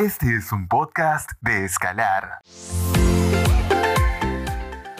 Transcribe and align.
Este 0.00 0.34
es 0.34 0.50
un 0.50 0.66
podcast 0.66 1.32
de 1.42 1.66
Escalar. 1.66 2.40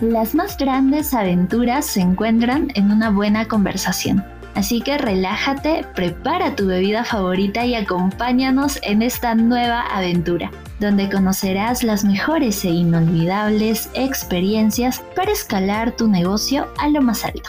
Las 0.02 0.34
más 0.34 0.58
grandes 0.58 1.14
aventuras 1.14 1.86
se 1.86 2.02
encuentran 2.02 2.68
en 2.74 2.90
una 2.90 3.08
buena 3.08 3.48
conversación. 3.48 4.22
Así 4.54 4.82
que 4.82 4.98
relájate, 4.98 5.86
prepara 5.94 6.54
tu 6.54 6.66
bebida 6.66 7.04
favorita 7.04 7.64
y 7.64 7.76
acompáñanos 7.76 8.78
en 8.82 9.00
esta 9.00 9.34
nueva 9.34 9.80
aventura, 9.86 10.50
donde 10.80 11.08
conocerás 11.08 11.82
las 11.82 12.04
mejores 12.04 12.62
e 12.66 12.68
inolvidables 12.68 13.88
experiencias 13.94 15.02
para 15.16 15.32
escalar 15.32 15.96
tu 15.96 16.08
negocio 16.08 16.68
a 16.78 16.88
lo 16.88 17.00
más 17.00 17.24
alto. 17.24 17.48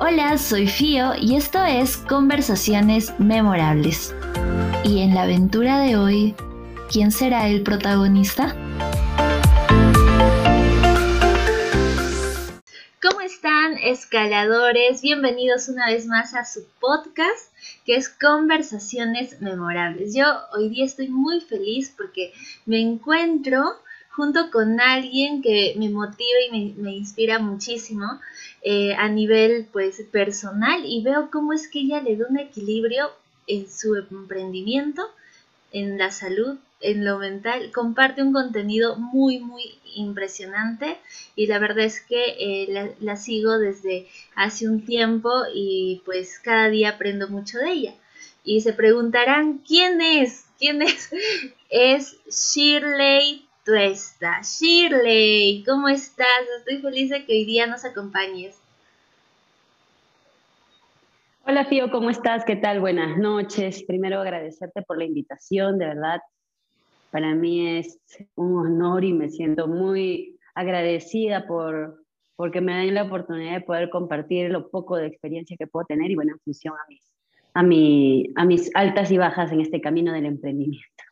Hola, 0.00 0.36
soy 0.36 0.68
Fío 0.68 1.14
y 1.18 1.36
esto 1.36 1.64
es 1.64 1.96
Conversaciones 1.96 3.14
Memorables. 3.18 4.14
Y 4.84 5.00
en 5.00 5.14
la 5.14 5.22
aventura 5.22 5.78
de 5.78 5.96
hoy, 5.96 6.34
¿quién 6.90 7.12
será 7.12 7.48
el 7.48 7.62
protagonista? 7.62 8.56
¿Cómo 13.00 13.20
están 13.20 13.78
escaladores? 13.78 15.00
Bienvenidos 15.00 15.68
una 15.68 15.86
vez 15.86 16.06
más 16.06 16.34
a 16.34 16.44
su 16.44 16.64
podcast 16.80 17.52
que 17.86 17.94
es 17.94 18.08
Conversaciones 18.08 19.40
Memorables. 19.40 20.14
Yo 20.16 20.24
hoy 20.52 20.68
día 20.68 20.84
estoy 20.84 21.08
muy 21.08 21.40
feliz 21.40 21.94
porque 21.96 22.32
me 22.66 22.80
encuentro 22.80 23.76
junto 24.10 24.50
con 24.50 24.80
alguien 24.80 25.42
que 25.42 25.74
me 25.78 25.90
motiva 25.90 26.40
y 26.50 26.74
me, 26.76 26.92
inspira 26.92 27.38
muchísimo 27.38 28.20
eh, 28.62 28.94
a 28.94 29.08
nivel 29.08 29.68
pues 29.72 30.02
personal 30.10 30.82
y 30.84 31.04
veo 31.04 31.30
cómo 31.30 31.52
es 31.52 31.68
que 31.68 31.82
ella 31.82 32.02
le 32.02 32.16
da 32.16 32.26
un 32.28 32.38
equilibrio 32.38 33.12
en 33.46 33.70
su 33.70 33.94
emprendimiento, 33.94 35.08
en 35.70 35.96
la 35.96 36.10
salud 36.10 36.58
en 36.80 37.04
lo 37.04 37.18
mental, 37.18 37.70
comparte 37.72 38.22
un 38.22 38.32
contenido 38.32 38.96
muy, 38.96 39.38
muy 39.38 39.78
impresionante 39.94 40.98
y 41.36 41.46
la 41.46 41.58
verdad 41.58 41.84
es 41.84 42.00
que 42.00 42.36
eh, 42.38 42.94
la, 43.00 43.16
sigo 43.16 43.58
desde 43.58 44.06
hace 44.34 44.68
un 44.68 44.84
tiempo 44.84 45.30
y 45.54 46.02
pues 46.04 46.38
cada 46.38 46.68
día 46.68 46.90
aprendo 46.90 47.28
mucho 47.28 47.58
de 47.58 47.70
ella. 47.70 47.94
Y 48.42 48.62
se 48.62 48.72
preguntarán, 48.72 49.58
¿quién 49.58 50.00
es? 50.00 50.46
¿Quién 50.58 50.82
es? 50.82 51.10
Es 51.72 52.16
Shirley 52.28 53.46
Tuesta. 53.64 54.40
Shirley, 54.42 55.62
¿cómo 55.64 55.88
estás? 55.88 56.26
Estoy 56.58 56.78
feliz 56.78 57.10
de 57.10 57.24
que 57.24 57.32
hoy 57.32 57.44
día 57.44 57.68
nos 57.68 57.84
acompañes. 57.84 58.58
Hola 61.46 61.64
Fío, 61.66 61.90
¿cómo 61.90 62.10
estás? 62.10 62.44
¿Qué 62.44 62.56
tal? 62.56 62.80
Buenas 62.80 63.16
noches. 63.18 63.84
Primero 63.84 64.20
agradecerte 64.20 64.82
por 64.82 64.98
la 64.98 65.04
invitación, 65.04 65.78
de 65.78 65.86
verdad 65.86 66.20
para 67.10 67.34
mí 67.34 67.78
es 67.78 67.98
un 68.34 68.58
honor 68.58 69.04
y 69.04 69.12
me 69.12 69.30
siento 69.30 69.66
muy 69.68 70.38
agradecida 70.54 71.46
por 71.46 72.00
porque 72.36 72.62
me 72.62 72.72
dan 72.72 72.94
la 72.94 73.02
oportunidad 73.02 73.52
de 73.52 73.60
poder 73.60 73.90
compartir 73.90 74.50
lo 74.50 74.70
poco 74.70 74.96
de 74.96 75.06
experiencia 75.06 75.58
que 75.58 75.66
puedo 75.66 75.84
tener 75.84 76.10
y 76.10 76.14
bueno, 76.14 76.32
en 76.32 76.40
función 76.40 76.72
a 76.72 76.88
mis, 76.88 77.02
a, 77.52 77.62
mi, 77.62 78.32
a 78.34 78.46
mis 78.46 78.70
altas 78.74 79.10
y 79.10 79.18
bajas 79.18 79.52
en 79.52 79.60
este 79.60 79.82
camino 79.82 80.10
del 80.14 80.24
emprendimiento. 80.24 81.04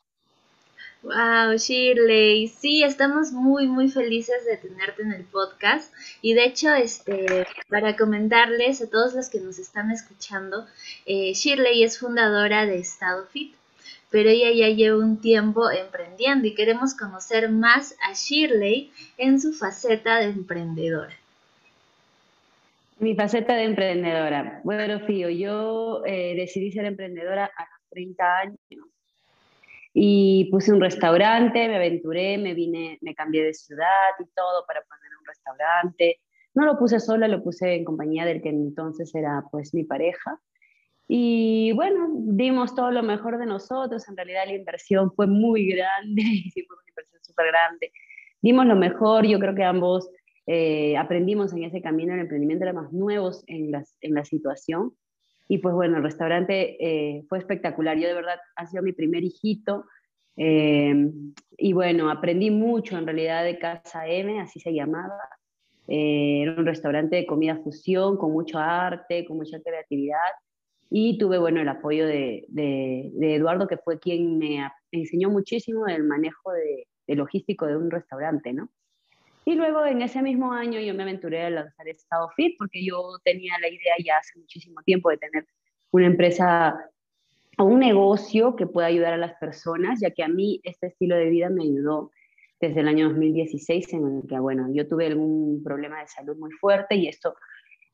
Wow, 1.02 1.56
Shirley, 1.58 2.48
sí, 2.48 2.82
estamos 2.82 3.30
muy, 3.32 3.66
muy 3.66 3.90
felices 3.90 4.46
de 4.46 4.56
tenerte 4.56 5.02
en 5.02 5.12
el 5.12 5.24
podcast. 5.24 5.92
Y 6.22 6.32
de 6.32 6.46
hecho, 6.46 6.74
este, 6.74 7.46
para 7.68 7.94
comentarles 7.94 8.80
a 8.80 8.88
todos 8.88 9.14
los 9.14 9.28
que 9.28 9.38
nos 9.38 9.58
están 9.58 9.90
escuchando, 9.90 10.66
eh, 11.04 11.34
Shirley 11.34 11.84
es 11.84 11.98
fundadora 11.98 12.64
de 12.64 12.78
Estado 12.78 13.26
Fit 13.26 13.54
pero 14.10 14.30
ella 14.30 14.50
ya 14.52 14.68
lleva 14.74 14.98
un 14.98 15.20
tiempo 15.20 15.70
emprendiendo 15.70 16.46
y 16.46 16.54
queremos 16.54 16.94
conocer 16.94 17.50
más 17.50 17.94
a 18.08 18.14
Shirley 18.14 18.90
en 19.16 19.40
su 19.40 19.52
faceta 19.52 20.18
de 20.18 20.26
emprendedora. 20.26 21.14
Mi 22.98 23.14
faceta 23.14 23.54
de 23.54 23.64
emprendedora. 23.64 24.60
Bueno, 24.64 24.98
Fío, 25.06 25.28
yo 25.28 26.02
eh, 26.04 26.34
decidí 26.36 26.72
ser 26.72 26.84
emprendedora 26.84 27.44
a 27.44 27.62
los 27.62 27.90
30 27.90 28.38
años 28.38 28.58
y 30.00 30.48
puse 30.50 30.72
un 30.72 30.80
restaurante, 30.80 31.66
me 31.68 31.76
aventuré, 31.76 32.38
me 32.38 32.54
vine, 32.54 32.98
me 33.00 33.14
cambié 33.14 33.44
de 33.44 33.54
ciudad 33.54 34.10
y 34.18 34.24
todo 34.34 34.64
para 34.66 34.82
poner 34.82 35.10
un 35.18 35.26
restaurante. 35.26 36.20
No 36.54 36.64
lo 36.64 36.78
puse 36.78 37.00
sola, 37.00 37.28
lo 37.28 37.42
puse 37.42 37.74
en 37.74 37.84
compañía 37.84 38.24
del 38.24 38.42
que 38.42 38.48
entonces 38.48 39.14
era 39.14 39.44
pues 39.50 39.74
mi 39.74 39.84
pareja. 39.84 40.40
Y 41.10 41.72
bueno, 41.72 42.10
dimos 42.12 42.74
todo 42.74 42.90
lo 42.90 43.02
mejor 43.02 43.38
de 43.38 43.46
nosotros. 43.46 44.06
En 44.08 44.16
realidad 44.16 44.42
la 44.46 44.54
inversión 44.54 45.10
fue 45.14 45.26
muy 45.26 45.66
grande, 45.66 46.22
hicimos 46.22 46.76
una 46.78 46.90
inversión 46.90 47.24
súper 47.24 47.46
grande. 47.46 47.90
Dimos 48.42 48.66
lo 48.66 48.76
mejor, 48.76 49.26
yo 49.26 49.40
creo 49.40 49.54
que 49.54 49.64
ambos 49.64 50.10
eh, 50.46 50.96
aprendimos 50.98 51.54
en 51.54 51.64
ese 51.64 51.80
camino, 51.80 52.12
el 52.12 52.20
emprendimiento 52.20 52.64
era 52.64 52.74
más 52.74 52.92
nuevos 52.92 53.42
en, 53.46 53.72
las, 53.72 53.96
en 54.02 54.14
la 54.14 54.24
situación. 54.24 54.92
Y 55.48 55.58
pues 55.58 55.74
bueno, 55.74 55.96
el 55.96 56.02
restaurante 56.02 56.76
eh, 56.78 57.24
fue 57.26 57.38
espectacular. 57.38 57.96
Yo 57.98 58.06
de 58.06 58.14
verdad 58.14 58.36
ha 58.56 58.66
sido 58.66 58.82
mi 58.82 58.92
primer 58.92 59.24
hijito. 59.24 59.86
Eh, 60.36 61.10
y 61.56 61.72
bueno, 61.72 62.10
aprendí 62.10 62.50
mucho 62.50 62.98
en 62.98 63.06
realidad 63.06 63.44
de 63.44 63.58
Casa 63.58 64.06
M, 64.06 64.40
así 64.40 64.60
se 64.60 64.74
llamaba. 64.74 65.18
era 65.86 66.52
un 66.52 66.66
restaurante 66.66 67.16
de 67.16 67.26
comida 67.26 67.56
fusión, 67.56 68.18
con 68.18 68.30
mucho 68.30 68.58
arte, 68.58 69.24
con 69.24 69.38
mucha 69.38 69.58
creatividad 69.62 70.18
y 70.90 71.18
tuve, 71.18 71.38
bueno, 71.38 71.60
el 71.60 71.68
apoyo 71.68 72.06
de, 72.06 72.46
Eduardo, 73.20 73.68
que 73.68 73.76
fue 73.76 73.98
quien 73.98 74.38
me 74.38 74.70
enseñó 74.90 75.30
muchísimo 75.30 75.86
el 75.86 76.04
manejo 76.04 76.52
de, 76.52 76.86
de, 77.06 77.14
logístico 77.14 77.66
de 77.66 77.76
un 77.76 77.90
restaurante, 77.90 78.52
¿no? 78.52 78.70
Y 79.44 79.54
luego 79.54 79.84
en 79.86 80.02
ese 80.02 80.20
mismo 80.22 80.52
año 80.52 80.78
yo 80.80 80.94
me 80.94 81.04
aventuré 81.04 81.42
a 81.42 81.50
lanzar 81.50 81.88
Estado 81.88 82.28
Fit, 82.36 82.56
porque 82.58 82.84
yo 82.84 83.18
tenía 83.24 83.54
la 83.60 83.68
idea 83.68 83.94
ya 84.04 84.16
hace 84.18 84.38
muchísimo 84.38 84.82
tiempo 84.82 85.10
de 85.10 85.18
tener 85.18 85.46
una 85.90 86.06
empresa 86.06 86.90
o 87.58 87.64
un 87.64 87.80
negocio 87.80 88.56
que 88.56 88.66
pueda 88.66 88.86
ayudar 88.86 89.14
a 89.14 89.18
las 89.18 89.34
personas, 89.38 90.00
ya 90.00 90.10
que 90.10 90.22
a 90.22 90.28
mí 90.28 90.60
este 90.64 90.88
estilo 90.88 91.16
de 91.16 91.30
vida 91.30 91.50
me 91.50 91.62
ayudó 91.62 92.10
desde 92.60 92.80
el 92.80 92.88
año 92.88 93.08
2016, 93.08 93.92
en 93.94 94.18
el 94.18 94.28
que, 94.28 94.38
bueno, 94.38 94.68
yo 94.72 94.86
tuve 94.86 95.06
algún 95.06 95.62
problema 95.62 96.00
de 96.00 96.08
salud 96.08 96.36
muy 96.36 96.50
fuerte 96.52 96.96
y 96.96 97.08
esto 97.08 97.34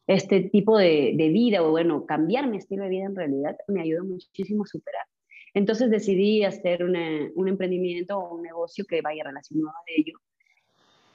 este 0.06 0.40
tipo 0.50 0.76
de, 0.78 1.14
vida, 1.32 1.62
o 1.62 1.70
bueno, 1.70 2.04
cambiar 2.04 2.46
mi 2.46 2.58
estilo 2.58 2.84
de 2.84 2.90
vida 2.90 3.04
en 3.04 3.16
realidad 3.16 3.56
me 3.68 3.82
ayudó 3.82 4.04
muchísimo 4.04 4.64
a 4.64 4.66
superar. 4.66 5.06
Entonces 5.54 5.90
decidí 5.90 6.44
hacer 6.44 6.84
un 6.84 7.48
emprendimiento 7.48 8.18
o 8.18 8.34
un 8.34 8.42
negocio 8.42 8.84
que 8.86 9.00
vaya 9.00 9.24
relacionado 9.24 9.70
a 9.70 9.82
ello. 9.96 10.18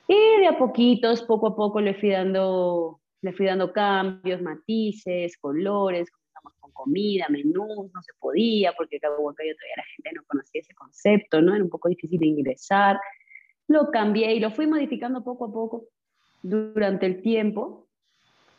Y 0.08 0.40
de 0.40 0.48
a 0.48 0.58
poquitos, 0.58 1.22
poco 1.24 1.48
a 1.48 1.56
poco, 1.56 1.82
le 1.82 1.94
fui 1.94 2.10
dando, 2.10 3.00
le 3.22 3.34
fui 3.34 3.46
dando 3.46 3.72
cambios, 3.72 4.42
matices, 4.42 5.38
colores, 5.38 6.10
comenzamos 6.10 6.54
con 6.60 6.72
comida, 6.72 7.28
menús, 7.30 7.92
no 7.94 8.02
se 8.02 8.14
podía, 8.18 8.74
porque 8.74 9.00
Cabo 9.00 9.20
Huancayo 9.20 9.54
todavía 9.54 9.76
la 9.78 9.84
gente 9.96 10.12
no 10.16 10.24
conocía 10.26 10.62
ese 10.62 10.74
concepto, 10.74 11.42
¿no? 11.42 11.54
Era 11.54 11.64
un 11.64 11.70
poco 11.70 11.90
difícil 11.90 12.20
de 12.20 12.26
ingresar. 12.26 12.98
Lo 13.68 13.92
cambié 13.92 14.34
y 14.34 14.40
lo 14.40 14.50
fui 14.50 14.66
modificando 14.66 15.24
poco 15.24 15.46
a 15.46 15.54
poco 15.54 15.86
durante 16.42 17.06
el 17.06 17.22
tiempo 17.22 17.89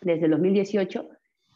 desde 0.01 0.27
el 0.27 0.33
2018 0.33 1.09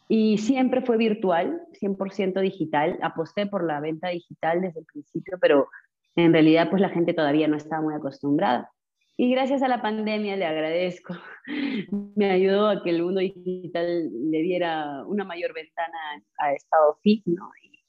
y 0.07 0.37
siempre 0.37 0.81
fue 0.81 0.97
virtual, 0.97 1.61
100% 1.81 2.39
digital. 2.41 2.99
Aposté 3.01 3.47
por 3.47 3.65
la 3.65 3.79
venta 3.79 4.09
digital 4.09 4.61
desde 4.61 4.81
el 4.81 4.85
principio, 4.85 5.37
pero 5.41 5.67
en 6.15 6.31
realidad 6.31 6.69
pues 6.69 6.81
la 6.81 6.89
gente 6.89 7.13
todavía 7.13 7.47
no 7.47 7.57
estaba 7.57 7.81
muy 7.81 7.95
acostumbrada. 7.95 8.69
Y 9.17 9.31
gracias 9.31 9.63
a 9.63 9.67
la 9.67 9.81
pandemia 9.81 10.35
le 10.35 10.45
agradezco. 10.45 11.15
Me 12.15 12.31
ayudó 12.31 12.67
a 12.67 12.83
que 12.83 12.89
el 12.89 13.01
mundo 13.01 13.21
digital 13.21 14.09
le 14.29 14.41
diera 14.41 15.03
una 15.05 15.23
mayor 15.23 15.53
ventana 15.53 15.97
a 16.37 16.53
Estado 16.53 16.97
Fit, 17.01 17.23
¿no? 17.25 17.49
Y, 17.63 17.79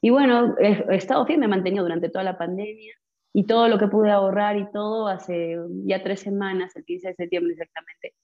y 0.00 0.10
bueno, 0.10 0.56
Estado 0.58 1.26
Fit 1.26 1.38
me 1.38 1.48
mantenió 1.48 1.82
durante 1.82 2.08
toda 2.08 2.24
la 2.24 2.38
pandemia 2.38 2.94
y 3.34 3.44
todo 3.44 3.68
lo 3.68 3.78
que 3.78 3.88
pude 3.88 4.10
ahorrar 4.10 4.56
y 4.56 4.70
todo 4.72 5.06
hace 5.06 5.58
ya 5.84 6.02
tres 6.02 6.20
semanas, 6.20 6.74
el 6.74 6.84
15 6.84 7.08
de 7.08 7.14
septiembre 7.14 7.52
exactamente, 7.52 8.14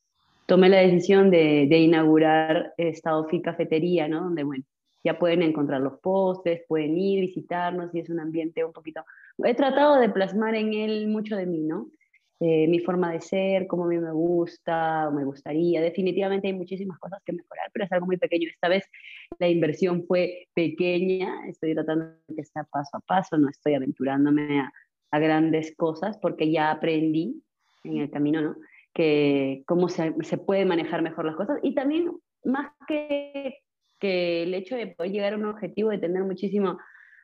tomé 0.46 0.69
la 0.69 0.78
decisión 0.78 1.31
de, 1.31 1.66
de 1.69 1.78
inaugurar 1.78 2.72
Estado 2.76 3.28
Fit 3.28 3.44
Cafetería, 3.44 4.08
¿no? 4.08 4.22
Donde, 4.22 4.44
bueno, 4.44 4.64
ya 5.04 5.19
pueden 5.19 5.43
encontrar 5.43 5.81
los 5.81 6.00
postres, 6.00 6.62
pueden 6.66 6.96
ir, 6.98 7.20
visitarnos 7.20 7.94
y 7.94 8.00
es 8.00 8.10
un 8.10 8.20
ambiente 8.20 8.64
un 8.64 8.72
poquito... 8.72 9.04
He 9.38 9.54
tratado 9.54 10.00
de 10.00 10.08
plasmar 10.08 10.54
en 10.54 10.72
él 10.72 11.08
mucho 11.08 11.37
de 11.37 11.46
mí, 11.46 11.60
¿no? 11.60 11.88
Eh, 12.38 12.66
mi 12.69 12.81
forma 12.81 13.12
de 13.12 13.20
ser, 13.20 13.66
cómo 13.66 13.84
a 13.84 13.88
mí 13.88 13.98
me 13.98 14.12
gusta 14.12 15.08
o 15.08 15.12
me 15.12 15.25
gustaría. 15.25 15.81
Definitivamente 15.81 16.48
hay 16.48 16.54
muchísimas 16.54 16.98
cosas 16.98 17.22
que 17.25 17.32
mejorar, 17.32 17.70
pero 17.72 17.84
es 17.84 17.93
algo 17.93 18.06
muy 18.06 18.16
pequeño. 18.16 18.48
Esta 18.48 18.69
vez 18.69 18.84
la 19.38 19.48
inversión 19.48 20.04
fue 20.06 20.48
pequeña, 20.54 21.46
estoy 21.48 21.75
tratando 21.75 22.06
de 22.28 22.34
que 22.34 22.44
sea 22.44 22.64
paso 22.64 22.96
a 22.96 23.00
paso, 23.00 23.38
no 23.38 23.48
estoy 23.48 23.75
aventurándome 23.75 24.60
a, 24.60 24.72
a 25.12 25.19
grandes 25.19 25.75
cosas 25.76 26.19
porque 26.19 26.50
ya 26.50 26.70
aprendí 26.70 27.43
en 27.84 27.98
el 27.98 28.10
camino, 28.10 28.43
¿no? 28.43 28.56
Que 28.96 29.62
cómo 29.66 29.90
se, 29.90 30.14
se 30.22 30.38
puede 30.38 30.64
manejar 30.64 31.02
mejor 31.02 31.26
las 31.26 31.37
cosas 31.37 31.58
y 31.62 31.75
también 31.75 32.10
más 32.44 32.72
que, 32.88 33.58
que 34.00 34.43
el 34.44 34.54
hecho 34.54 34.75
de 34.75 34.87
poder 34.87 35.12
llegar 35.12 35.34
a 35.34 35.37
un 35.37 35.44
objetivo 35.44 35.90
de 35.90 35.98
tener 35.98 36.25
muchísimo 36.25 36.78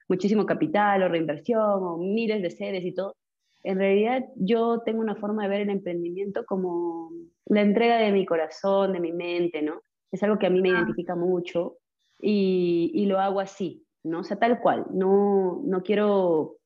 muchísimo 0.07 0.45
capital 0.45 1.03
o 1.03 1.09
reinversión 1.09 1.83
o 1.83 1.97
miles 1.97 2.43
de 2.43 2.51
sedes 2.51 2.85
y 2.85 2.93
todo. 2.93 3.17
En 3.63 3.79
realidad 3.79 4.27
yo 4.37 4.83
tengo 4.85 5.01
una 5.01 5.15
forma 5.15 5.45
de 5.45 5.49
ver 5.49 5.61
el 5.63 5.71
emprendimiento 5.71 6.45
como 6.45 7.11
la 7.47 7.63
entrega 7.63 7.97
de 7.97 8.13
mi 8.13 8.27
corazón, 8.27 8.93
de 8.93 9.01
mi 9.01 9.13
mente, 9.13 9.63
¿no? 9.63 9.81
Es 10.11 10.23
algo 10.23 10.39
que 10.39 10.47
a 10.47 10.51
mí 10.51 10.61
me 10.61 10.71
ah. 10.71 10.73
identifica 10.73 11.17
mucho 11.17 11.79
y, 12.21 12.91
y, 12.93 13.07
lo 13.07 13.19
hago 13.19 13.41
así, 13.41 13.87
¿no? 14.05 14.21
O 14.21 14.25
sea, 14.25 14.39
tal 14.39 14.61
cual. 14.61 14.85
No, 14.93 15.63
no 15.65 15.83
quiero 15.83 16.57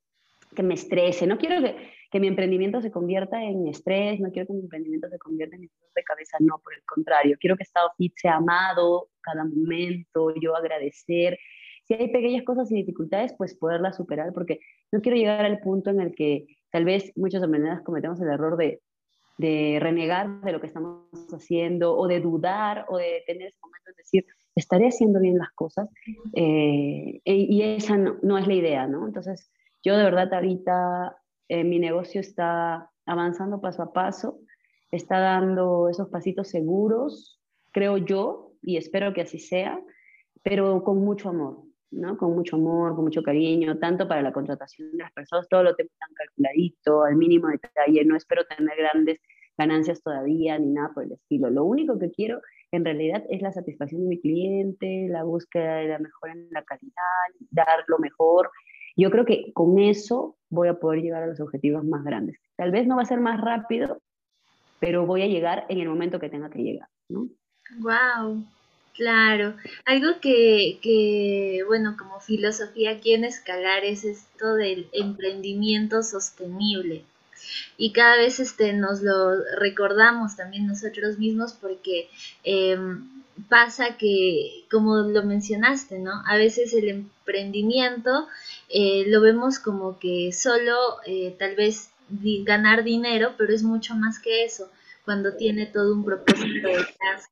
que 0.57 0.65
me 0.65 0.75
estrese, 0.75 1.29
no 1.29 1.39
quiero 1.39 1.63
que, 1.63 1.77
que 2.11 2.21
mi 2.21 2.29
emprendimiento 2.29 2.81
se 2.81 2.91
convierta 2.91 3.43
en 3.43 3.67
estrés, 3.67 4.21
no 4.21 4.31
quiero 4.31 4.47
que 4.47 4.55
mi 4.55 4.61
emprendimiento 4.61 5.09
se 5.09 5.19
convierta 5.19 5.57
en 5.57 5.63
dolor 5.63 5.93
de 5.95 6.03
cabeza, 6.03 6.37
no, 6.41 6.59
por 6.63 6.75
el 6.75 6.83
contrario, 6.85 7.37
quiero 7.41 7.57
que 7.57 7.65
Estado 7.65 7.91
Fit 7.97 8.13
sea 8.17 8.37
amado 8.37 9.09
cada 9.21 9.45
momento, 9.45 10.35
yo 10.41 10.57
agradecer. 10.57 11.39
Si 11.85 11.95
hay 11.95 12.09
pequeñas 12.09 12.45
cosas 12.45 12.71
y 12.71 12.77
dificultades, 12.77 13.35
pues 13.37 13.55
poderlas 13.57 13.97
superar, 13.97 14.33
porque 14.33 14.61
no 14.93 15.01
quiero 15.01 15.17
llegar 15.17 15.45
al 15.45 15.61
punto 15.61 15.91
en 15.91 16.01
el 16.01 16.15
que 16.15 16.47
tal 16.71 16.85
vez 16.85 17.13
muchos 17.17 17.43
emprendedores 17.43 17.85
cometemos 17.85 18.21
el 18.21 18.29
error 18.29 18.57
de, 18.57 18.81
de 19.39 19.79
renegar 19.81 20.41
de 20.41 20.53
lo 20.53 20.61
que 20.61 20.67
estamos 20.67 21.09
haciendo 21.33 21.97
o 21.97 22.07
de 22.09 22.21
dudar 22.21 22.87
o 22.89 22.99
de 22.99 23.23
tener 23.27 23.49
ese 23.49 23.59
momento 23.63 23.91
de 23.91 23.95
decir, 23.99 24.27
estaré 24.55 24.89
haciendo 24.89 25.21
bien 25.21 25.39
las 25.39 25.53
cosas 25.53 25.89
eh, 26.35 27.21
y 27.25 27.63
esa 27.63 27.97
no, 27.97 28.17
no, 28.23 28.39
es 28.39 28.47
la 28.47 28.55
idea, 28.55 28.87
¿no? 28.87 29.07
Entonces, 29.07 29.51
yo 29.85 29.97
de 29.97 30.05
verdad 30.05 30.33
ahorita 30.33 31.17
eh, 31.49 31.65
mi 31.65 31.79
negocio 31.79 32.21
está 32.21 32.91
avanzando 33.07 33.61
paso 33.61 33.83
a 33.83 33.93
paso, 33.93 34.41
está 34.91 35.19
dando 35.19 35.89
esos 35.89 36.09
pasitos 36.09 36.49
seguros, 36.49 37.41
creo 37.73 37.99
yo, 37.99 38.53
y 38.63 38.77
espero 38.77 39.13
que 39.13 39.23
así 39.23 39.39
sea, 39.39 39.81
pero 40.43 40.83
con 40.83 41.05
mucho 41.05 41.29
amor, 41.29 41.63
¿no? 41.91 42.17
Con 42.17 42.35
mucho 42.35 42.57
amor, 42.57 42.95
con 42.95 43.05
mucho 43.05 43.23
cariño, 43.23 43.79
tanto 43.79 44.09
para 44.09 44.23
la 44.23 44.33
contratación 44.33 44.93
de 44.93 44.99
las 44.99 45.13
personas, 45.13 45.49
todo 45.49 45.63
lo 45.63 45.75
tengo 45.77 45.91
tan 45.99 46.13
calculadito, 46.15 47.05
al 47.05 47.17
mínimo 47.17 47.49
detalle, 47.49 48.05
no 48.05 48.17
espero 48.17 48.45
tener 48.47 48.77
grandes 48.77 49.21
ganancias 49.57 50.03
todavía 50.03 50.59
ni 50.59 50.73
nada 50.73 50.91
por 50.95 51.05
el 51.05 51.13
estilo. 51.13 51.51
Lo 51.51 51.65
único 51.65 51.99
que 51.99 52.11
quiero 52.11 52.41
en 52.73 52.85
realidad 52.85 53.25
es 53.31 53.41
la 53.43 53.53
satisfacción 53.53 54.03
de 54.03 54.09
mi 54.09 54.21
cliente, 54.21 55.07
la 55.09 55.25
búsqueda 55.25 55.77
de 55.77 55.89
la 55.89 55.99
mejora 55.99 56.33
en 56.33 56.49
la 56.51 56.63
calidad, 56.65 56.93
dar 57.51 57.85
lo 57.87 57.99
mejor 57.99 58.51
yo 58.97 59.11
creo 59.11 59.25
que 59.25 59.53
con 59.53 59.79
eso 59.79 60.37
voy 60.49 60.69
a 60.69 60.75
poder 60.75 61.03
llegar 61.03 61.23
a 61.23 61.27
los 61.27 61.41
objetivos 61.41 61.85
más 61.85 62.05
grandes. 62.05 62.39
Tal 62.57 62.71
vez 62.71 62.87
no 62.87 62.97
va 62.97 63.03
a 63.03 63.07
ser 63.07 63.21
más 63.21 63.41
rápido, 63.41 64.01
pero 64.81 65.07
voy 65.07 65.23
a 65.23 65.27
llegar 65.27 65.67
en 65.69 65.81
el 65.81 65.89
momento 65.89 66.19
que 66.19 66.31
tenga 66.31 66.51
que 66.51 66.63
llegar, 66.63 66.89
¿no? 67.09 67.29
Wow, 67.79 68.45
claro. 68.95 69.55
Algo 69.85 70.21
que, 70.21 70.79
que, 70.83 71.63
bueno, 71.67 71.97
como 71.99 72.21
filosofía 72.21 72.99
en 73.05 73.25
Escalar 73.25 73.85
es 73.85 74.05
esto 74.05 74.55
del 74.55 74.89
emprendimiento 74.93 76.03
sostenible. 76.03 77.05
Y 77.77 77.93
cada 77.93 78.17
vez 78.17 78.41
este, 78.41 78.73
nos 78.73 79.03
lo 79.03 79.37
recordamos 79.59 80.37
también 80.37 80.67
nosotros 80.67 81.19
mismos 81.19 81.53
porque 81.53 82.09
em, 82.45 83.17
pasa 83.49 83.97
que, 83.97 84.65
como 84.71 84.97
lo 84.97 85.23
mencionaste, 85.23 85.99
¿no? 85.99 86.23
A 86.27 86.37
veces 86.37 86.73
el 86.73 86.89
emprendimiento 86.89 88.27
eh, 88.69 89.05
lo 89.09 89.21
vemos 89.21 89.59
como 89.59 89.99
que 89.99 90.33
solo 90.33 90.75
eh, 91.07 91.35
tal 91.39 91.55
vez 91.57 91.91
ganar 92.09 92.85
dinero, 92.85 93.33
pero 93.37 93.53
es 93.53 93.63
mucho 93.63 93.95
más 93.95 94.19
que 94.19 94.45
eso, 94.45 94.71
cuando 95.05 95.37
tiene 95.37 95.67
todo 95.67 95.95
un 95.95 96.05
propósito 96.05 96.69
detrás. 96.69 97.29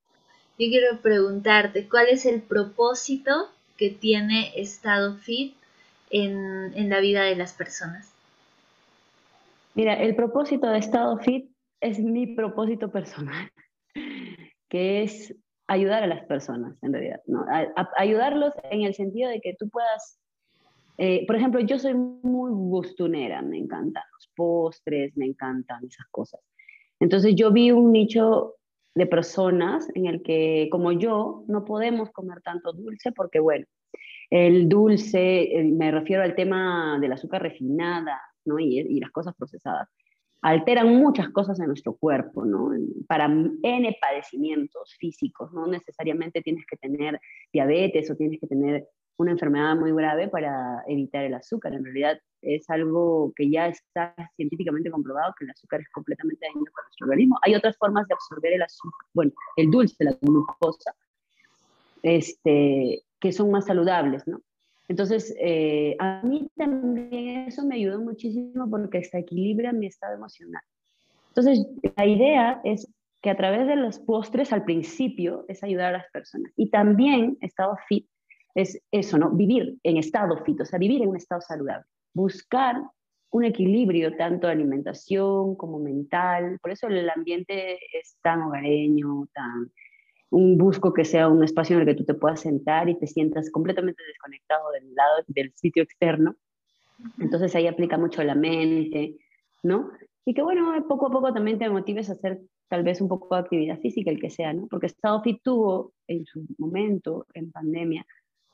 Yo 0.59 0.69
quiero 0.69 0.99
preguntarte, 1.01 1.89
¿cuál 1.89 2.09
es 2.09 2.27
el 2.27 2.41
propósito 2.43 3.51
que 3.77 3.91
tiene 3.91 4.53
Estado 4.57 5.17
Fit 5.17 5.55
en, 6.11 6.73
en 6.75 6.89
la 6.89 7.01
vida 7.01 7.23
de 7.23 7.37
las 7.37 7.53
personas? 7.53 8.13
Mira, 9.75 9.95
el 9.95 10.15
propósito 10.15 10.69
de 10.69 10.79
Estado 10.79 11.19
Fit 11.19 11.51
es 11.81 11.99
mi 11.99 12.29
propósito 12.29 12.91
personal, 12.91 13.51
que 14.69 15.03
es 15.03 15.35
ayudar 15.67 16.03
a 16.03 16.07
las 16.07 16.25
personas, 16.27 16.77
en 16.83 16.93
realidad, 16.93 17.21
¿no? 17.27 17.45
ayudarlos 17.97 18.53
en 18.71 18.83
el 18.83 18.95
sentido 18.95 19.31
de 19.31 19.41
que 19.41 19.55
tú 19.59 19.69
puedas 19.69 20.19
eh, 20.97 21.27
por 21.27 21.37
ejemplo, 21.37 21.61
yo 21.61 21.79
soy 21.79 21.95
muy 21.95 22.51
gustunera, 22.53 23.43
me 23.43 23.59
encantan 23.59 24.03
los 24.13 24.31
postres, 24.35 25.17
me 25.17 25.27
encantan 25.27 25.85
esas 25.85 26.07
cosas. 26.11 26.41
Entonces 27.01 27.35
yo 27.35 27.53
vi 27.53 27.71
un 27.73 27.93
nicho 27.93 28.55
de 28.95 29.07
personas 29.07 29.89
en 29.95 30.07
el 30.07 30.23
que, 30.23 30.69
como 30.71 30.93
yo, 30.93 31.45
no 31.49 31.65
podemos 31.65 32.11
comer 32.13 32.41
tanto 32.43 32.73
dulce 32.73 33.11
porque, 33.11 33.41
bueno, 33.41 33.67
el 34.31 34.69
dulce, 34.69 35.51
me 35.73 35.91
refiero 35.91 36.23
al 36.23 36.35
tema 36.35 36.99
del 37.01 37.13
azúcar 37.13 37.43
refinada, 37.43 38.21
¿no? 38.45 38.59
Y, 38.59 38.79
y, 38.79 39.01
las 39.01 39.11
cosas 39.11 39.35
procesadas, 39.37 39.89
alteran 40.43 40.97
muchas 40.97 41.31
cosas 41.31 41.59
en 41.59 41.67
nuestro 41.67 41.97
cuerpo, 41.97 42.45
¿no? 42.45 42.71
Para 43.09 43.27
N 43.27 43.97
padecimientos 44.01 44.95
físicos, 44.99 45.53
no 45.53 45.67
necesariamente 45.67 46.43
tienes 46.43 46.65
que 46.67 46.77
tener 46.77 47.21
diabetes 47.53 48.11
o 48.11 48.17
tienes 48.17 48.39
que 48.41 48.47
tener 48.47 48.87
una 49.17 49.33
enfermedad 49.33 49.77
muy 49.77 49.93
grave 49.93 50.29
para 50.29 50.83
evitar 50.87 51.25
el 51.25 51.35
azúcar. 51.35 51.75
En 51.75 51.85
realidad 51.85 52.19
es 52.43 52.69
algo 52.69 53.33
que 53.37 53.51
ya 53.51 53.69
está 53.69 54.15
científicamente 54.37 54.91
comprobado 54.91 55.35
que 55.39 55.45
el 55.45 55.51
azúcar 55.51 55.81
es 55.81 55.89
completamente 55.91 56.47
dañino 56.47 56.71
para 56.75 56.87
nuestro 56.87 57.07
organismo. 57.07 57.39
Hay 57.43 57.55
otras 57.55 57.77
formas 57.77 58.07
de 58.09 58.15
absorber 58.15 58.53
el 58.53 58.63
azúcar, 58.63 59.07
bueno, 59.15 59.33
el 59.57 59.71
dulce, 59.71 60.05
la 60.05 60.17
glucosa, 60.21 60.95
este, 62.03 63.03
que 63.21 63.33
son 63.33 63.51
más 63.51 63.67
saludables, 63.67 64.27
¿no? 64.27 64.41
Entonces, 64.89 65.35
eh, 65.41 65.97
a 65.99 66.21
mí 66.23 66.47
también 66.57 67.47
eso 67.49 67.65
me 67.65 67.77
ayudó 67.77 68.01
muchísimo 68.01 68.69
porque 68.69 69.03
se 69.03 69.19
equilibra 69.19 69.73
mi 69.73 69.87
estado 69.87 70.15
emocional. 70.15 70.63
Entonces, 71.29 71.67
la 71.97 72.07
idea 72.07 72.61
es 72.65 72.87
que 73.23 73.31
a 73.31 73.37
través 73.37 73.67
de 73.67 73.77
los 73.77 73.99
postres 73.99 74.53
al 74.53 74.65
principio 74.65 75.47
es 75.49 75.63
ayudar 75.63 75.95
a 75.95 75.99
las 75.99 76.11
personas. 76.13 76.53
Y 76.57 76.69
también 76.69 77.39
estado 77.41 77.75
fit 77.89 78.07
es 78.55 78.81
eso, 78.91 79.19
¿no? 79.19 79.31
Vivir 79.31 79.79
en 79.83 79.97
estado 79.97 80.37
fito, 80.45 80.63
o 80.63 80.67
sea, 80.67 80.79
vivir 80.79 81.03
en 81.03 81.09
un 81.09 81.17
estado 81.17 81.41
saludable. 81.41 81.85
Buscar 82.13 82.83
un 83.31 83.45
equilibrio 83.45 84.17
tanto 84.17 84.47
de 84.47 84.53
alimentación 84.53 85.57
como 85.57 85.81
mental. 85.81 86.59
Por 86.63 86.71
eso 86.71 86.87
el 86.87 87.11
ambiente 87.11 87.79
es 87.93 88.17
tan 88.23 88.43
hogareño, 88.43 89.27
tan... 89.35 89.73
Un 90.31 90.57
busco 90.57 90.93
que 90.93 91.05
sea 91.05 91.29
un 91.29 91.43
espacio 91.45 91.77
en 91.77 91.81
el 91.81 91.87
que 91.87 91.95
tú 91.95 92.05
te 92.05 92.15
puedas 92.15 92.41
sentar 92.41 92.89
y 92.89 92.99
te 92.99 93.07
sientas 93.07 93.51
completamente 93.51 94.03
desconectado 94.05 94.71
del 94.73 94.95
lado 94.95 95.23
del 95.29 95.53
sitio 95.55 95.83
externo. 95.83 96.37
Entonces 97.19 97.55
ahí 97.55 97.67
aplica 97.67 97.99
mucho 97.99 98.23
la 98.23 98.35
mente, 98.35 99.17
¿no? 99.63 99.91
Y 100.25 100.35
que 100.35 100.43
bueno, 100.43 100.73
poco 100.89 101.09
a 101.09 101.11
poco 101.11 101.33
también 101.33 101.59
te 101.59 101.69
motives 101.69 102.11
a 102.11 102.15
hacer 102.15 102.41
tal 102.69 102.83
vez 102.83 103.01
un 103.01 103.09
poco 103.09 103.35
de 103.35 103.43
actividad 103.43 103.79
física, 103.81 104.11
el 104.11 104.21
que 104.21 104.31
sea, 104.31 104.53
¿no? 104.53 104.67
Porque 104.69 104.87
Estado 104.87 105.23
Fit 105.23 105.41
tuvo 105.43 105.93
en 106.07 106.25
su 106.25 106.45
momento, 106.59 107.27
en 107.35 107.53
pandemia, 107.53 108.07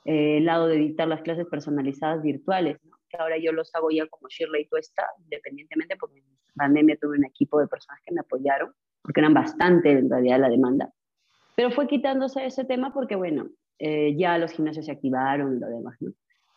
eh, 0.04 0.38
el 0.38 0.47
lado 0.47 0.66
de 0.66 0.76
editar 0.76 1.09
las 1.09 1.23
clases 1.23 1.47
personalizadas 1.47 2.23
virtuales, 2.23 2.78
que 3.09 3.16
ahora 3.19 3.37
yo 3.38 3.52
los 3.52 3.75
hago 3.75 3.90
ya 3.90 4.07
como 4.07 4.28
Shirley 4.28 4.66
Tuesta, 4.66 5.04
independientemente, 5.25 5.97
porque 5.97 6.19
en 6.19 6.25
pandemia 6.54 6.97
tuve 7.00 7.19
un 7.19 7.26
equipo 7.26 7.61
de 7.61 7.66
personas 7.66 8.00
que 8.04 8.14
me 8.14 8.21
apoyaron, 8.21 8.73
porque 9.02 9.21
eran 9.21 9.35
bastante 9.35 9.90
en 9.90 10.09
realidad 10.09 10.40
la 10.40 10.49
demanda. 10.49 10.90
Pero 11.57 11.71
fue 11.71 11.87
quitándose 11.88 12.47
ese 12.47 12.64
tema 12.64 12.92
porque, 12.92 13.16
bueno, 13.16 13.49
eh, 13.78 14.14
ya 14.16 14.38
los 14.38 14.52
gimnasios 14.52 14.87
se 14.87 14.92
activaron 14.92 15.57
y 15.57 15.61
lo 15.61 15.69
demás, 15.69 15.97
¿no? 16.00 16.12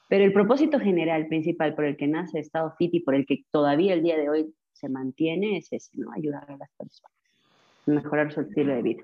Pero 0.07 0.25
el 0.25 0.33
propósito 0.33 0.79
general, 0.79 1.27
principal, 1.27 1.73
por 1.73 1.85
el 1.85 1.97
que 1.97 2.07
nace 2.07 2.39
Estado 2.39 2.73
Fit 2.77 2.93
y 2.93 3.00
por 3.00 3.15
el 3.15 3.25
que 3.25 3.45
todavía 3.51 3.93
el 3.93 4.03
día 4.03 4.17
de 4.17 4.29
hoy 4.29 4.53
se 4.73 4.89
mantiene, 4.89 5.57
es 5.57 5.71
ese, 5.71 5.91
¿no? 5.95 6.12
Ayudar 6.12 6.45
a 6.51 6.57
las 6.57 6.69
personas, 6.77 7.12
mejorar 7.85 8.31
su 8.31 8.41
estilo 8.41 8.75
de 8.75 8.81
vida. 8.81 9.03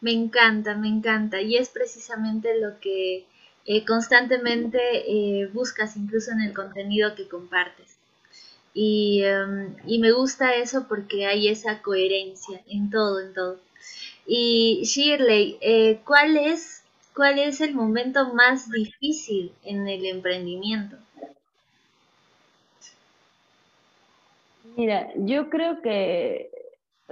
Me 0.00 0.12
encanta, 0.12 0.76
me 0.76 0.88
encanta. 0.88 1.42
Y 1.42 1.56
es 1.56 1.68
precisamente 1.68 2.58
lo 2.58 2.78
que 2.80 3.26
eh, 3.66 3.84
constantemente 3.84 4.78
eh, 5.06 5.46
buscas 5.52 5.96
incluso 5.96 6.32
en 6.32 6.40
el 6.40 6.54
contenido 6.54 7.14
que 7.14 7.28
compartes. 7.28 7.96
Y, 8.72 9.22
em, 9.24 9.74
y, 9.86 9.98
me 9.98 10.12
gusta 10.12 10.54
eso 10.54 10.86
porque 10.88 11.26
hay 11.26 11.48
esa 11.48 11.82
coherencia 11.82 12.62
en 12.68 12.90
todo, 12.90 13.20
en 13.20 13.34
todo. 13.34 13.60
Y 14.26 14.82
Shirley, 14.84 15.58
eh, 15.60 16.00
¿cuál, 16.06 16.36
es, 16.36 16.84
¿cuál 17.14 17.38
es 17.38 17.60
el 17.60 17.74
momento 17.74 18.32
más 18.34 18.70
difícil 18.70 19.52
en 19.64 19.88
el 19.88 20.06
emprendimiento? 20.06 20.96
Mira, 24.76 25.10
yo 25.16 25.50
creo 25.50 25.82
que 25.82 26.50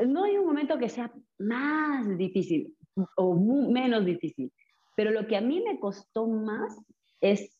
no 0.06 0.24
hay 0.24 0.38
un 0.38 0.46
momento 0.46 0.78
que 0.78 0.88
sea 0.88 1.12
más 1.38 2.16
difícil 2.16 2.74
o 3.16 3.34
menos 3.34 4.04
difícil. 4.04 4.52
Pero 4.98 5.12
lo 5.12 5.28
que 5.28 5.36
a 5.36 5.40
mí 5.40 5.60
me 5.60 5.78
costó 5.78 6.26
más 6.26 6.76
es 7.20 7.56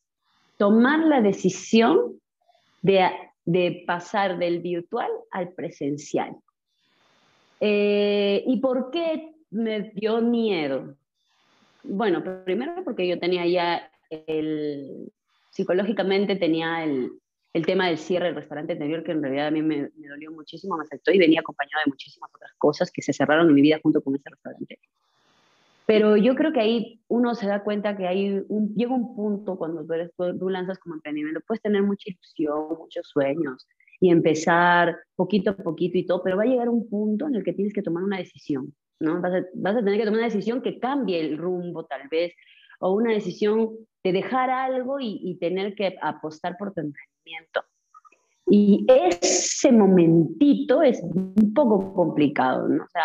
tomar 0.56 0.98
la 1.06 1.20
decisión 1.20 2.20
de, 2.82 3.84
pasar 3.86 4.38
del 4.38 4.58
virtual 4.58 5.08
al 5.30 5.52
presencial. 5.52 6.34
Eh, 7.60 8.42
¿Y 8.44 8.56
por 8.58 8.90
qué 8.90 9.36
me 9.50 9.92
dio 9.94 10.20
miedo? 10.20 10.96
Bueno, 11.84 12.24
primero 12.44 12.82
porque 12.82 13.06
yo 13.06 13.20
tenía 13.20 13.46
ya 13.46 13.88
el 14.10 15.12
psicológicamente 15.50 16.34
tenía 16.34 16.82
el, 16.82 17.12
el 17.52 17.64
tema 17.64 17.86
del 17.86 17.98
cierre 17.98 18.26
del 18.26 18.34
restaurante 18.34 18.72
anterior, 18.72 19.04
que 19.04 19.12
en 19.12 19.22
realidad 19.22 19.46
a 19.46 19.52
mí 19.52 19.62
me, 19.62 19.90
me, 19.94 20.08
dolió 20.08 20.32
muchísimo, 20.32 20.76
me 20.76 20.82
afectó 20.82 21.12
y 21.12 21.18
venía 21.18 21.38
acompañado 21.38 21.82
de 21.84 21.90
muchísimas 21.90 22.34
otras 22.34 22.50
cosas 22.58 22.90
que 22.90 23.00
se 23.00 23.12
cerraron 23.12 23.46
en 23.48 23.54
mi 23.54 23.62
vida 23.62 23.78
junto 23.80 24.02
con 24.02 24.16
ese 24.16 24.28
restaurante. 24.28 24.80
Pero 25.88 26.18
yo 26.18 26.34
creo 26.34 26.52
que 26.52 26.60
ahí 26.60 27.00
uno 27.08 27.34
se 27.34 27.46
da 27.46 27.64
cuenta 27.64 27.96
que 27.96 28.06
hay 28.06 28.44
un, 28.48 28.74
llega 28.74 28.94
un 28.94 29.16
punto 29.16 29.56
cuando 29.56 29.86
tú, 29.86 29.94
eres, 29.94 30.10
tú 30.38 30.50
lanzas 30.50 30.78
como 30.78 30.96
emprendimiento, 30.96 31.40
puedes 31.46 31.62
tener 31.62 31.82
mucha 31.82 32.10
ilusión, 32.10 32.76
muchos 32.78 33.08
sueños 33.08 33.66
y 33.98 34.10
empezar 34.10 34.98
poquito 35.16 35.52
a 35.52 35.56
poquito 35.56 35.96
y 35.96 36.04
todo, 36.04 36.22
pero 36.22 36.36
va 36.36 36.42
a 36.42 36.46
llegar 36.46 36.68
un 36.68 36.90
punto 36.90 37.26
en 37.26 37.36
el 37.36 37.42
que 37.42 37.54
tienes 37.54 37.72
que 37.72 37.80
tomar 37.80 38.04
una 38.04 38.18
decisión, 38.18 38.74
¿no? 39.00 39.22
Vas 39.22 39.32
a, 39.32 39.46
vas 39.54 39.76
a 39.76 39.78
tener 39.78 39.98
que 39.98 40.04
tomar 40.04 40.18
una 40.18 40.28
decisión 40.28 40.60
que 40.60 40.78
cambie 40.78 41.20
el 41.20 41.38
rumbo 41.38 41.86
tal 41.86 42.06
vez, 42.10 42.34
o 42.80 42.92
una 42.92 43.14
decisión 43.14 43.70
de 44.04 44.12
dejar 44.12 44.50
algo 44.50 45.00
y, 45.00 45.18
y 45.22 45.38
tener 45.38 45.74
que 45.74 45.96
apostar 46.02 46.58
por 46.58 46.74
tu 46.74 46.82
emprendimiento. 46.82 47.62
Y 48.50 48.84
ese 48.88 49.72
momentito 49.72 50.82
es 50.82 51.02
un 51.02 51.54
poco 51.54 51.94
complicado, 51.94 52.68
¿no? 52.68 52.84
O 52.84 52.88
sea, 52.88 53.04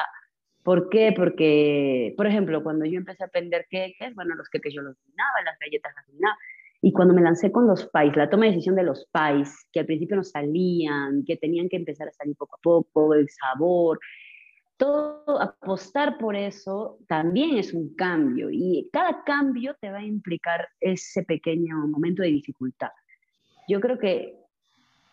¿Por 0.64 0.90
qué? 0.90 1.14
Porque, 1.16 2.14
por 2.16 2.28
ejemplo, 2.28 2.64
cuando 2.64 2.86
yo 2.86 2.98
empecé 2.98 3.24
a 3.24 3.28
aprender 3.28 3.66
queques, 3.70 4.16
bueno, 4.16 4.36
los 4.36 4.50
queques 4.50 4.74
yo 4.74 4.82
los 4.82 4.96
dominaba, 4.96 5.42
las 5.46 5.60
galletas 5.60 5.94
las 5.96 6.08
dominaba, 6.08 6.38
y 6.82 6.92
cuando 6.92 7.14
me 7.14 7.22
lancé 7.22 7.52
con 7.52 7.66
los 7.68 7.86
pais, 7.88 8.16
la 8.16 8.30
toma 8.30 8.46
de 8.46 8.52
decisión 8.52 8.76
de 8.76 8.84
los 8.84 9.06
pais, 9.12 9.68
que 9.72 9.82
al 9.82 9.86
principio 9.86 10.18
no 10.18 10.24
salían, 10.24 11.24
que 11.26 11.38
tenían 11.38 11.70
que 11.70 11.78
empezar 11.78 12.08
a 12.08 12.12
salir 12.12 12.36
poco 12.36 12.56
a 12.56 12.60
poco, 12.62 13.14
el 13.14 13.30
sabor, 13.30 14.00
todo 14.78 15.40
apostar 15.40 16.18
por 16.18 16.36
eso 16.36 16.98
también 17.08 17.58
es 17.58 17.74
un 17.74 17.96
cambio 17.96 18.50
y 18.52 18.90
cada 18.92 19.24
cambio 19.24 19.76
te 19.80 19.92
va 19.92 20.00
a 20.00 20.06
implicar 20.06 20.68
ese 20.80 21.24
pequeño 21.24 21.88
momento 21.88 22.22
de 22.22 22.30
dificultad. 22.30 22.90
Yo 23.68 23.80
creo 23.80 23.98
que 23.98 24.36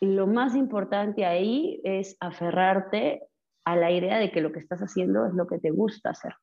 lo 0.00 0.26
más 0.26 0.56
importante 0.56 1.24
ahí 1.24 1.80
es 1.84 2.16
aferrarte 2.20 3.22
a 3.72 3.76
la 3.76 3.90
idea 3.90 4.18
de 4.18 4.30
que 4.30 4.40
lo 4.40 4.52
que 4.52 4.60
estás 4.60 4.80
haciendo 4.80 5.26
es 5.26 5.34
lo 5.34 5.46
que 5.46 5.58
te 5.58 5.70
gusta 5.70 6.10
hacer. 6.10 6.34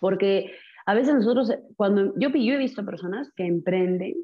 Porque 0.00 0.52
a 0.86 0.94
veces 0.94 1.14
nosotros, 1.14 1.52
cuando 1.76 2.12
yo, 2.16 2.28
he 2.28 2.56
visto 2.56 2.84
personas 2.84 3.32
que 3.34 3.44
emprenden 3.44 4.14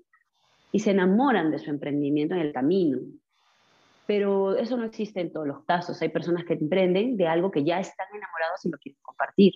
y 0.72 0.80
se 0.80 0.90
enamoran 0.90 1.50
de 1.50 1.58
su 1.58 1.70
emprendimiento 1.70 2.34
en 2.34 2.40
el 2.40 2.52
camino, 2.52 2.98
pero 4.06 4.56
eso 4.56 4.76
no 4.76 4.84
existe 4.84 5.20
en 5.20 5.32
todos 5.32 5.46
los 5.46 5.64
casos. 5.64 6.00
Hay 6.00 6.08
personas 6.08 6.44
que 6.44 6.54
emprenden 6.54 7.16
de 7.16 7.26
algo 7.26 7.50
que 7.50 7.64
ya 7.64 7.80
están 7.80 8.06
enamorados 8.08 8.64
y 8.64 8.70
lo 8.70 8.78
quieren 8.78 8.98
compartir. 9.02 9.52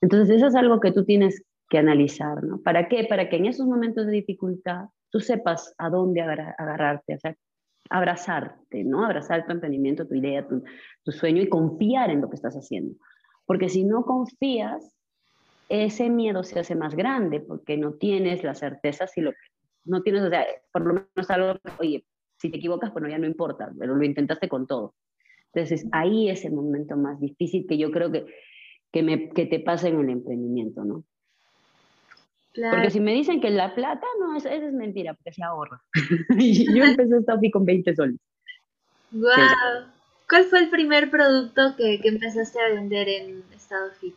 Entonces, 0.00 0.36
eso 0.36 0.46
es 0.46 0.54
algo 0.54 0.80
que 0.80 0.92
tú 0.92 1.04
tienes 1.04 1.44
que 1.68 1.78
analizar, 1.78 2.42
¿no? 2.44 2.60
¿Para 2.62 2.88
qué? 2.88 3.04
Para 3.08 3.28
que 3.28 3.36
en 3.36 3.46
esos 3.46 3.66
momentos 3.66 4.06
de 4.06 4.12
dificultad 4.12 4.86
tú 5.10 5.20
sepas 5.20 5.74
a 5.78 5.90
dónde 5.90 6.22
agarrarte, 6.22 7.14
o 7.14 7.18
sea, 7.18 7.36
abrazarte, 7.92 8.84
¿no? 8.84 9.04
Abrazar 9.04 9.44
tu 9.44 9.52
emprendimiento, 9.52 10.06
tu 10.06 10.14
idea, 10.14 10.46
tu, 10.46 11.12
sueño 11.12 11.42
y 11.42 11.48
confiar 11.48 12.10
en 12.10 12.22
lo 12.22 12.30
que 12.30 12.36
estás 12.36 12.54
haciendo. 12.54 12.96
Porque 13.44 13.68
si 13.68 13.84
no 13.84 14.04
confías, 14.04 14.96
ese 15.68 16.08
miedo 16.08 16.42
se 16.42 16.58
hace 16.58 16.74
más 16.74 16.94
grande 16.94 17.40
porque 17.40 17.76
no 17.76 17.94
tienes 17.94 18.42
la 18.44 18.54
certeza 18.54 19.06
si 19.06 19.20
lo 19.20 19.32
no 19.84 20.02
tienes, 20.02 20.22
o 20.22 20.30
sea, 20.30 20.46
por 20.72 20.86
lo 20.86 20.94
menos 20.94 21.30
algo, 21.30 21.58
oye, 21.80 22.06
si 22.38 22.50
te 22.50 22.58
equivocas, 22.58 22.92
bueno, 22.92 23.08
ya 23.08 23.18
no 23.18 23.26
importa, 23.26 23.72
pero 23.78 23.96
lo 23.96 24.04
intentaste 24.04 24.48
con 24.48 24.66
todo. 24.66 24.94
Entonces, 25.52 25.86
ahí 25.90 26.30
es 26.30 26.44
el 26.44 26.52
momento 26.52 26.96
más 26.96 27.20
difícil 27.20 27.66
que 27.66 27.76
yo 27.76 27.90
creo 27.90 28.12
que, 28.12 28.26
que, 28.92 29.02
me, 29.02 29.30
que 29.30 29.46
te 29.46 29.58
pasa 29.58 29.88
en 29.88 29.98
el 29.98 30.08
emprendimiento, 30.08 30.84
¿no? 30.84 31.04
Porque 32.54 32.90
si 32.90 33.00
me 33.00 33.14
dicen 33.14 33.40
que 33.40 33.50
la 33.50 33.74
plata, 33.74 34.06
no, 34.20 34.36
eso, 34.36 34.48
es 34.48 34.72
mentira, 34.72 35.14
porque 35.14 35.32
se 35.32 35.42
ahorra. 35.42 35.80
yo 36.38 36.84
empecé 36.84 37.16
esta 37.16 37.38
con 37.52 37.64
20 37.64 37.94
soles. 37.94 38.20
¡Wow! 39.12 39.88
¿Cuál 40.28 40.44
fue 40.44 40.60
el 40.60 40.70
primer 40.70 41.10
producto 41.10 41.74
que, 41.76 42.00
que 42.00 42.08
empezaste 42.08 42.60
a 42.60 42.68
vender 42.68 43.08
en 43.08 43.42
Estado 43.54 43.90
Fit? 44.00 44.14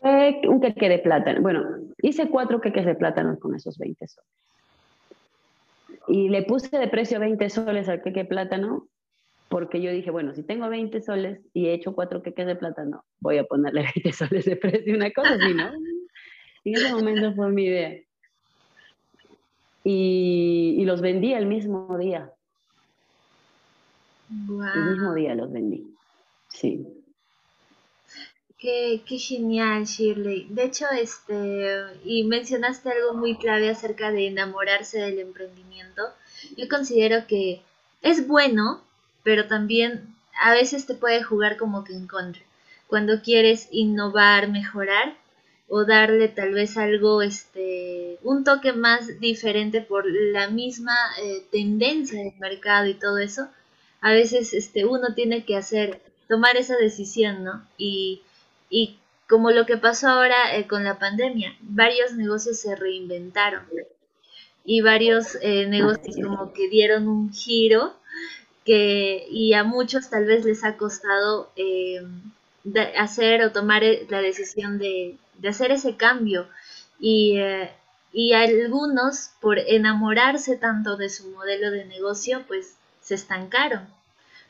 Fue 0.00 0.40
un 0.46 0.60
queque 0.60 0.88
de 0.88 0.98
plátano. 0.98 1.40
Bueno, 1.40 1.64
hice 2.02 2.28
cuatro 2.28 2.60
queques 2.60 2.84
de 2.84 2.94
plátano 2.94 3.38
con 3.38 3.54
esos 3.54 3.78
20 3.78 4.06
soles. 4.06 4.30
Y 6.08 6.28
le 6.28 6.42
puse 6.42 6.78
de 6.78 6.88
precio 6.88 7.18
20 7.18 7.48
soles 7.50 7.88
al 7.88 8.02
queque 8.02 8.20
de 8.20 8.26
plátano 8.26 8.86
porque 9.48 9.80
yo 9.80 9.90
dije, 9.90 10.10
bueno, 10.10 10.34
si 10.34 10.42
tengo 10.42 10.68
20 10.68 11.00
soles 11.00 11.40
y 11.52 11.66
he 11.66 11.74
hecho 11.74 11.94
cuatro 11.94 12.22
queques 12.22 12.46
de 12.46 12.56
plátano, 12.56 13.04
voy 13.20 13.38
a 13.38 13.44
ponerle 13.44 13.82
20 13.94 14.12
soles 14.12 14.44
de 14.44 14.56
precio, 14.56 14.94
una 14.94 15.10
cosa 15.12 15.34
así, 15.34 15.54
¿no? 15.54 15.70
En 16.66 16.74
ese 16.74 16.92
momento 16.92 17.32
fue 17.32 17.48
mi 17.50 17.64
idea. 17.64 17.96
Y, 19.84 20.74
y 20.78 20.84
los 20.84 21.00
vendí 21.00 21.32
el 21.32 21.46
mismo 21.46 21.96
día. 21.96 22.32
El 24.28 24.90
mismo 24.90 25.14
día 25.14 25.36
los 25.36 25.52
vendí. 25.52 25.86
Sí. 26.48 26.84
Qué, 28.58 29.00
qué, 29.06 29.18
genial, 29.18 29.84
Shirley. 29.84 30.48
De 30.50 30.64
hecho, 30.64 30.86
este, 30.90 31.82
y 32.04 32.24
mencionaste 32.24 32.90
algo 32.90 33.14
muy 33.14 33.36
clave 33.36 33.70
acerca 33.70 34.10
de 34.10 34.26
enamorarse 34.26 34.98
del 34.98 35.20
emprendimiento. 35.20 36.02
Yo 36.56 36.66
considero 36.68 37.28
que 37.28 37.60
es 38.02 38.26
bueno, 38.26 38.80
pero 39.22 39.46
también 39.46 40.16
a 40.40 40.52
veces 40.52 40.86
te 40.86 40.94
puede 40.94 41.22
jugar 41.22 41.58
como 41.58 41.84
que 41.84 41.92
en 41.92 42.08
contra. 42.08 42.42
Cuando 42.88 43.22
quieres 43.22 43.68
innovar, 43.70 44.48
mejorar, 44.48 45.14
o 45.68 45.84
darle 45.84 46.28
tal 46.28 46.52
vez 46.52 46.76
algo, 46.76 47.22
este, 47.22 48.18
un 48.22 48.44
toque 48.44 48.72
más 48.72 49.18
diferente 49.20 49.80
por 49.80 50.04
la 50.06 50.48
misma 50.48 50.96
eh, 51.20 51.44
tendencia 51.50 52.22
del 52.22 52.34
mercado 52.38 52.86
y 52.86 52.94
todo 52.94 53.18
eso, 53.18 53.48
a 54.00 54.12
veces 54.12 54.54
este, 54.54 54.84
uno 54.84 55.14
tiene 55.14 55.44
que 55.44 55.56
hacer, 55.56 56.00
tomar 56.28 56.56
esa 56.56 56.76
decisión, 56.76 57.42
¿no? 57.42 57.66
Y, 57.78 58.22
y 58.70 58.98
como 59.28 59.50
lo 59.50 59.66
que 59.66 59.76
pasó 59.76 60.08
ahora 60.08 60.56
eh, 60.56 60.68
con 60.68 60.84
la 60.84 60.98
pandemia, 60.98 61.56
varios 61.60 62.12
negocios 62.12 62.60
se 62.60 62.76
reinventaron 62.76 63.64
y 64.64 64.80
varios 64.82 65.36
eh, 65.42 65.66
negocios 65.66 66.16
como 66.22 66.52
que 66.52 66.68
dieron 66.68 67.08
un 67.08 67.32
giro 67.32 67.94
que 68.64 69.26
y 69.30 69.54
a 69.54 69.64
muchos 69.64 70.10
tal 70.10 70.26
vez 70.26 70.44
les 70.44 70.64
ha 70.64 70.76
costado 70.76 71.50
hacer 72.98 73.42
o 73.42 73.52
tomar 73.52 73.82
la 74.08 74.20
decisión 74.20 74.78
de, 74.78 75.16
de 75.38 75.48
hacer 75.48 75.70
ese 75.70 75.96
cambio 75.96 76.48
y, 76.98 77.38
eh, 77.38 77.70
y 78.12 78.32
algunos 78.32 79.30
por 79.40 79.58
enamorarse 79.58 80.56
tanto 80.56 80.96
de 80.96 81.08
su 81.08 81.30
modelo 81.30 81.70
de 81.70 81.84
negocio 81.84 82.44
pues 82.46 82.74
se 83.02 83.14
estancaron. 83.14 83.86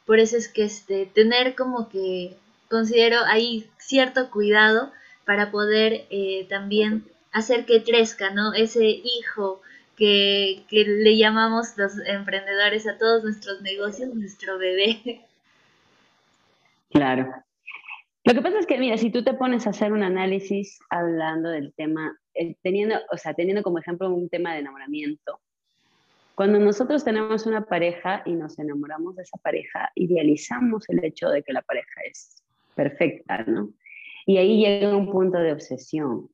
Por 0.05 0.21
eso 0.21 0.37
es 0.37 0.49
que 0.49 0.64
este, 0.64 1.07
tener 1.07 1.55
como 1.55 1.88
que 1.88 2.37
considero 2.71 3.21
ahí 3.25 3.69
cierto 3.78 4.31
cuidado 4.31 4.93
para 5.25 5.50
poder 5.50 6.07
eh, 6.11 6.47
también 6.49 7.05
hacer 7.33 7.66
que 7.66 7.83
crezca, 7.83 8.31
¿no? 8.31 8.55
Ese 8.55 8.85
hijo 8.87 9.61
que, 9.97 10.62
que 10.69 10.85
le 10.85 11.16
llamamos 11.16 11.76
los 11.76 11.99
emprendedores 12.07 12.87
a 12.87 12.99
todos 12.99 13.25
nuestros 13.25 13.62
negocios, 13.62 14.14
nuestro 14.14 14.59
bebé. 14.59 15.23
Claro, 16.90 17.35
lo 18.26 18.35
que 18.35 18.42
pasa 18.42 18.59
es 18.59 18.66
que, 18.66 18.76
mira, 18.76 18.99
si 18.99 19.11
tú 19.11 19.23
te 19.23 19.35
pones 19.35 19.68
a 19.68 19.71
hacer 19.71 19.92
un 19.92 20.02
análisis 20.02 20.80
hablando 20.90 21.49
del 21.49 21.73
tema, 21.75 22.18
eh, 22.35 22.56
teniendo, 22.61 22.97
o 23.12 23.16
sea, 23.16 23.35
teniendo 23.35 23.62
como 23.62 23.78
ejemplo 23.78 24.12
un 24.12 24.28
tema 24.28 24.52
de 24.52 24.59
enamoramiento, 24.59 25.40
cuando 26.35 26.59
nosotros 26.59 27.04
tenemos 27.04 27.47
una 27.47 27.66
pareja 27.66 28.23
y 28.26 28.33
nos 28.33 28.59
enamoramos 28.59 29.14
de 29.14 29.23
esa 29.23 29.38
pareja, 29.38 29.92
idealizamos 29.95 30.88
el 30.88 31.04
hecho 31.04 31.28
de 31.28 31.45
que 31.45 31.52
la 31.52 31.62
pareja 31.62 32.00
es 32.04 32.42
perfecta, 32.75 33.45
¿no? 33.45 33.71
Y 34.26 34.38
ahí 34.38 34.59
llega 34.59 34.97
un 34.97 35.09
punto 35.09 35.38
de 35.38 35.52
obsesión. 35.52 36.28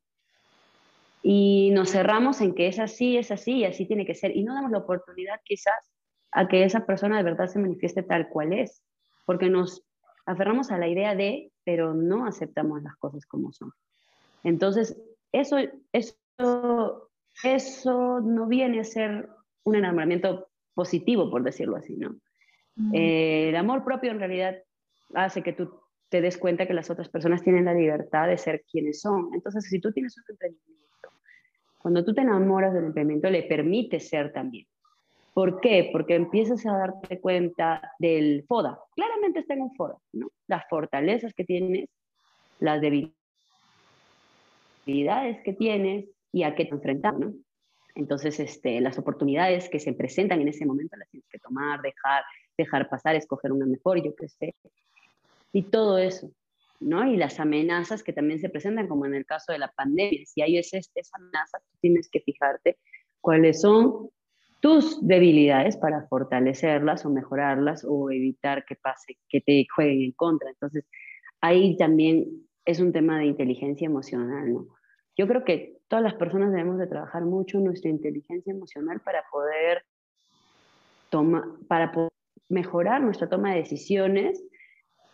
Y 1.23 1.73
nos 1.75 1.91
cerramos 1.91 2.41
en 2.41 2.55
que 2.55 2.69
es 2.69 2.79
así, 2.79 3.19
es 3.19 3.31
así 3.31 3.59
y 3.59 3.65
así 3.67 3.85
tiene 3.85 4.07
que 4.07 4.15
ser. 4.15 4.35
Y 4.35 4.45
no 4.45 4.55
damos 4.55 4.71
la 4.71 4.79
oportunidad 4.79 5.41
quizás 5.45 5.93
a 6.33 6.49
que 6.49 6.65
esa 6.65 6.87
persona 6.87 7.19
de 7.19 7.23
verdad 7.23 7.49
se 7.49 7.59
manifieste 7.59 8.03
tal 8.03 8.31
cual 8.31 8.55
es, 8.55 8.83
porque 9.27 9.51
nos 9.51 9.85
aferramos 10.27 10.71
a 10.71 10.79
la 10.79 10.89
idea 10.89 11.15
de, 11.15 11.53
pero 11.65 11.95
no 11.95 12.27
aceptamos 12.27 12.83
las 12.83 12.97
cosas 12.97 13.27
como 13.27 13.53
son. 13.53 13.73
Entonces, 14.45 14.97
eso, 15.33 15.57
eso, 15.93 17.11
eso 17.43 18.21
no 18.21 18.47
viene 18.47 18.81
a 18.81 18.85
ser 18.85 19.29
un 19.65 19.77
enamoramiento 19.77 20.49
positivo, 20.75 21.31
por 21.31 21.43
decirlo 21.43 21.77
así, 21.77 21.97
¿no? 21.97 22.17
Eh, 22.95 23.51
el 23.51 23.57
amor 23.57 23.85
propio 23.85 24.11
en 24.11 24.19
realidad 24.19 24.57
hace 25.15 25.43
que 25.43 25.53
tú 25.53 25.79
te 26.09 26.21
des 26.21 26.39
cuenta 26.39 26.67
que 26.67 26.75
las 26.75 26.91
otras 26.91 27.09
personas 27.09 27.43
tienen 27.43 27.67
la 27.67 27.75
libertad 27.75 28.29
de 28.29 28.39
ser 28.39 28.65
quienes 28.71 29.01
son. 29.01 29.31
Entonces, 29.35 29.65
si 29.65 29.81
tú 29.81 29.93
tienes 29.93 30.17
un 30.17 30.25
emprendimiento, 30.29 31.11
cuando 31.79 32.05
tú 32.05 32.15
te 32.15 32.23
enamoras 32.23 32.73
del 32.73 32.85
emprendimiento, 32.85 33.31
le 33.31 33.43
permites 33.43 34.09
ser 34.09 34.33
también. 34.33 34.67
¿Por 35.33 35.61
qué? 35.61 35.89
Porque 35.93 36.15
empiezas 36.15 36.67
a 36.67 36.77
darte 36.77 37.21
cuenta 37.21 37.93
del 37.99 38.45
FODA. 38.47 38.79
Claramente 38.95 39.41
está 39.41 39.55
en 39.55 39.63
un 39.63 39.75
FODA, 39.75 39.97
¿no? 40.13 40.29
Las 40.47 40.65
fortalezas 40.69 41.33
que 41.33 41.45
tienes, 41.45 41.89
las 42.61 42.83
debilidades 42.83 43.15
que 45.43 45.55
tienes 45.55 46.05
y 46.33 46.43
a 46.43 46.55
qué 46.55 46.67
te 46.67 46.75
enfrentas, 46.75 47.19
¿no? 47.19 47.33
Entonces, 47.95 48.41
este, 48.41 48.81
las 48.81 48.99
oportunidades 48.99 49.69
que 49.69 49.81
se 49.81 49.93
presentan 49.95 50.41
en 50.41 50.49
ese 50.49 50.67
momento 50.67 50.97
las 50.97 51.09
tienes 51.11 51.29
que 51.29 51.39
tomar, 51.39 51.81
dejar, 51.81 52.25
dejar 52.57 52.89
pasar, 52.89 53.17
escoger 53.17 53.53
una 53.53 53.67
mejor, 53.67 54.03
yo 54.03 54.15
qué 54.15 54.29
sé. 54.29 54.55
Y 55.53 55.65
todo 55.65 55.99
eso, 55.99 56.31
¿no? 56.81 57.07
Y 57.07 57.17
las 57.17 57.41
amenazas 57.41 58.03
que 58.03 58.13
también 58.13 58.39
se 58.39 58.51
presentan, 58.51 58.89
como 58.89 59.07
en 59.07 59.15
el 59.15 59.27
caso 59.27 59.53
de 59.53 59.59
la 59.59 59.69
pandemia. 59.69 60.25
Si 60.27 60.43
hay 60.43 60.59
esa, 60.59 60.79
esa 60.79 61.17
amenaza, 61.17 61.59
tú 61.59 61.79
tienes 61.81 62.09
que 62.11 62.21
fijarte 62.21 62.79
cuáles 63.21 63.61
son 63.61 64.11
tus 64.63 65.05
debilidades 65.05 65.77
para 65.77 66.07
fortalecerlas 66.07 67.05
o 67.05 67.11
mejorarlas 67.11 67.85
o 67.85 68.13
evitar 68.13 68.65
que 68.65 68.77
pase, 68.77 69.19
que 69.29 69.41
te 69.41 69.67
jueguen 69.75 70.03
en 70.03 70.13
contra. 70.13 70.51
Entonces, 70.51 70.85
ahí 71.41 71.77
también 71.77 72.47
es 72.65 72.79
un 72.79 72.93
tema 72.93 73.19
de 73.19 73.27
inteligencia 73.27 73.87
emocional, 73.87 74.55
¿no? 74.55 74.69
Yo 75.19 75.27
creo 75.27 75.45
que 75.45 75.79
todas 75.89 76.05
las 76.05 76.15
personas 76.15 76.53
debemos 76.53 76.79
de 76.79 76.87
trabajar 76.87 77.25
mucho 77.25 77.59
nuestra 77.59 77.91
inteligencia 77.91 78.53
emocional 78.53 79.01
para 79.01 79.25
poder, 79.33 79.83
tomar, 81.11 81.43
para 81.67 81.91
poder 81.91 82.13
mejorar 82.49 83.03
nuestra 83.03 83.29
toma 83.29 83.51
de 83.51 83.63
decisiones 83.63 84.45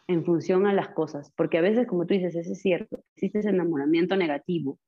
en 0.09 0.27
función 0.27 0.67
a 0.67 0.75
las 0.75 0.91
cosas, 0.91 1.33
porque 1.35 1.57
a 1.57 1.63
veces, 1.63 1.87
como 1.87 2.05
tú 2.05 2.13
dices, 2.13 2.37
eso 2.37 2.53
es 2.53 2.61
cierto, 2.61 3.03
existe 3.15 3.39
ese 3.39 3.49
enamoramiento 3.49 4.15
negativo 4.15 4.79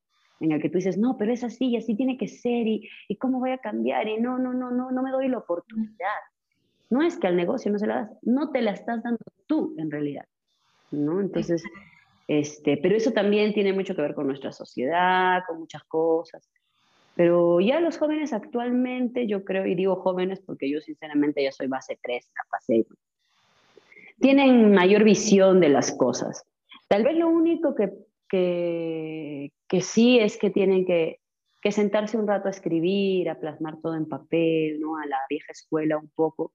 en 0.40 0.52
el 0.52 0.61
que 0.61 0.70
tú 0.70 0.78
dices, 0.78 0.99
no, 0.99 1.16
pero 1.16 1.32
es 1.32 1.44
así 1.44 1.68
y 1.68 1.76
así 1.76 1.94
tiene 1.94 2.16
que 2.16 2.28
ser 2.28 2.66
y, 2.66 2.88
y 3.09 3.16
cómo 3.16 3.38
voy 3.38 3.50
a 3.50 3.59
cambiar 3.59 4.09
y 4.09 4.18
no, 4.18 4.38
no, 4.38 4.52
no, 4.52 4.70
no, 4.70 4.90
no 4.90 5.02
me 5.02 5.11
doy 5.11 5.28
la 5.28 5.38
oportunidad. 5.38 6.20
No 6.88 7.02
es 7.02 7.18
que 7.18 7.28
al 7.28 7.37
negocio 7.37 7.70
no 7.70 7.78
se 7.78 7.87
la 7.87 7.97
das, 7.97 8.11
no 8.23 8.50
te 8.50 8.62
la 8.62 8.73
estás 8.73 9.02
dando 9.02 9.18
tú 9.47 9.75
en 9.78 9.90
realidad, 9.90 10.25
¿no? 10.90 11.20
Entonces, 11.20 11.62
este, 12.26 12.78
pero 12.78 12.97
eso 12.97 13.12
también 13.12 13.52
tiene 13.52 13.73
mucho 13.73 13.94
que 13.94 14.02
ver 14.02 14.14
con 14.14 14.26
nuestra 14.26 14.50
sociedad, 14.50 15.42
con 15.47 15.61
muchas 15.61 15.85
cosas. 15.85 16.49
Pero 17.14 17.61
ya 17.61 17.80
los 17.80 17.99
jóvenes 17.99 18.32
actualmente, 18.32 19.26
yo 19.26 19.44
creo, 19.44 19.66
y 19.66 19.75
digo 19.75 19.97
jóvenes 19.97 20.40
porque 20.40 20.70
yo 20.70 20.80
sinceramente 20.80 21.42
ya 21.42 21.52
soy 21.52 21.66
base 21.66 21.99
3, 22.02 22.32
base 22.50 22.87
tienen 24.20 24.73
mayor 24.73 25.02
visión 25.02 25.61
de 25.61 25.70
las 25.70 25.92
cosas. 25.92 26.44
Tal 26.88 27.04
vez 27.04 27.16
lo 27.16 27.28
único 27.28 27.75
que, 27.75 27.90
que, 28.30 29.52
que 29.68 29.80
sí 29.80 30.18
es 30.18 30.38
que 30.38 30.50
tienen 30.50 30.87
que, 30.87 31.20
que, 31.60 31.72
sentarse 31.72 32.16
un 32.16 32.26
rato 32.26 32.49
a 32.49 32.52
escribir, 32.52 33.28
a 33.28 33.38
plasmar 33.38 33.80
todo 33.82 33.94
en 33.96 34.08
papel, 34.08 34.80
¿no? 34.80 34.96
a 34.96 35.06
la 35.06 35.18
vieja 35.28 35.52
escuela 35.52 35.99
un 35.99 36.08
poco, 36.14 36.52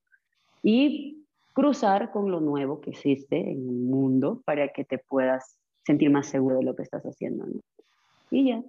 y 0.63 1.25
cruzar 1.53 2.11
con 2.11 2.31
lo 2.31 2.39
nuevo 2.39 2.81
que 2.81 2.91
existe 2.91 3.37
en 3.37 3.69
el 3.69 3.75
mundo 3.75 4.41
para 4.45 4.69
que 4.69 4.83
te 4.83 4.97
puedas 4.97 5.57
sentir 5.85 6.09
más 6.09 6.27
seguro 6.27 6.57
de 6.57 6.63
lo 6.63 6.75
que 6.75 6.83
estás 6.83 7.03
haciendo. 7.03 7.45
¿no? 7.45 7.61
Y 8.31 8.49
ya. 8.49 8.63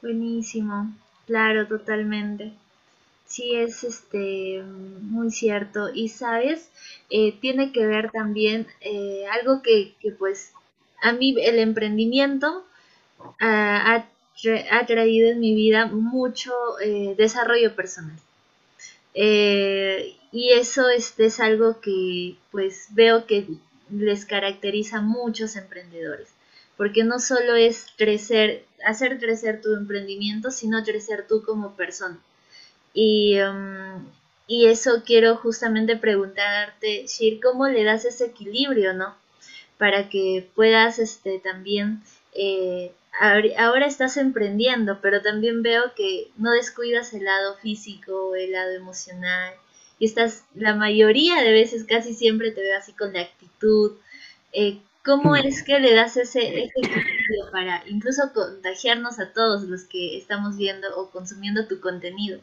Buenísimo, 0.00 0.92
claro, 1.26 1.66
totalmente. 1.66 2.52
Sí, 3.26 3.54
es 3.54 3.82
este 3.84 4.62
muy 4.62 5.30
cierto. 5.30 5.88
Y 5.92 6.08
sabes, 6.08 6.70
eh, 7.10 7.32
tiene 7.40 7.72
que 7.72 7.86
ver 7.86 8.10
también 8.10 8.66
eh, 8.80 9.24
algo 9.26 9.62
que, 9.62 9.94
pues 10.18 10.52
a 11.04 11.12
mí 11.12 11.36
el 11.38 11.58
emprendimiento 11.58 12.64
ha, 13.40 14.06
traído 14.86 15.30
en 15.30 15.38
mi 15.38 15.54
vida 15.54 15.86
mucho 15.86 16.52
eh, 16.80 17.14
desarrollo 17.16 17.76
personal. 17.76 18.18
y 19.14 20.50
eso 20.52 20.88
este, 20.88 21.26
es 21.26 21.40
algo 21.40 21.80
que 21.80 22.36
pues 22.50 22.86
veo 22.90 23.26
que 23.26 23.46
les 23.90 24.24
caracteriza 24.24 24.98
a 24.98 25.02
muchos 25.02 25.56
emprendedores. 25.56 26.28
Porque 26.78 27.04
no 27.04 27.20
solo 27.20 27.54
es 27.54 27.86
crecer, 27.96 28.64
hacer 28.84 29.18
crecer 29.18 29.60
tu 29.60 29.74
emprendimiento, 29.74 30.50
sino 30.50 30.82
crecer 30.82 31.26
tú 31.28 31.44
como 31.44 31.76
persona. 31.76 32.18
Y, 32.94 33.38
um, 33.40 34.04
y 34.48 34.66
eso 34.66 35.02
quiero 35.04 35.36
justamente 35.36 35.96
preguntarte, 35.96 37.06
Shir, 37.06 37.40
¿cómo 37.40 37.68
le 37.68 37.84
das 37.84 38.04
ese 38.06 38.26
equilibrio, 38.26 38.94
no? 38.94 39.14
Para 39.78 40.08
que 40.08 40.48
puedas 40.54 40.98
este, 40.98 41.38
también, 41.40 42.02
eh, 42.34 42.92
ahora 43.58 43.86
estás 43.86 44.16
emprendiendo, 44.16 44.98
pero 45.00 45.22
también 45.22 45.62
veo 45.62 45.94
que 45.96 46.28
no 46.36 46.52
descuidas 46.52 47.12
el 47.12 47.24
lado 47.24 47.56
físico, 47.56 48.34
el 48.34 48.52
lado 48.52 48.72
emocional, 48.72 49.54
y 49.98 50.06
estás, 50.06 50.44
la 50.54 50.74
mayoría 50.74 51.42
de 51.42 51.52
veces, 51.52 51.84
casi 51.84 52.14
siempre 52.14 52.50
te 52.50 52.62
veo 52.62 52.76
así 52.78 52.92
con 52.92 53.12
la 53.12 53.22
actitud. 53.22 53.92
Eh, 54.52 54.78
¿Cómo 55.04 55.32
mm. 55.32 55.46
es 55.46 55.62
que 55.62 55.78
le 55.80 55.94
das 55.94 56.16
ese, 56.16 56.64
equilibrio 56.64 57.50
para 57.52 57.82
incluso 57.88 58.32
contagiarnos 58.32 59.18
a 59.18 59.32
todos 59.32 59.64
los 59.64 59.84
que 59.84 60.16
estamos 60.16 60.56
viendo 60.56 60.88
o 60.96 61.10
consumiendo 61.10 61.66
tu 61.66 61.80
contenido? 61.80 62.40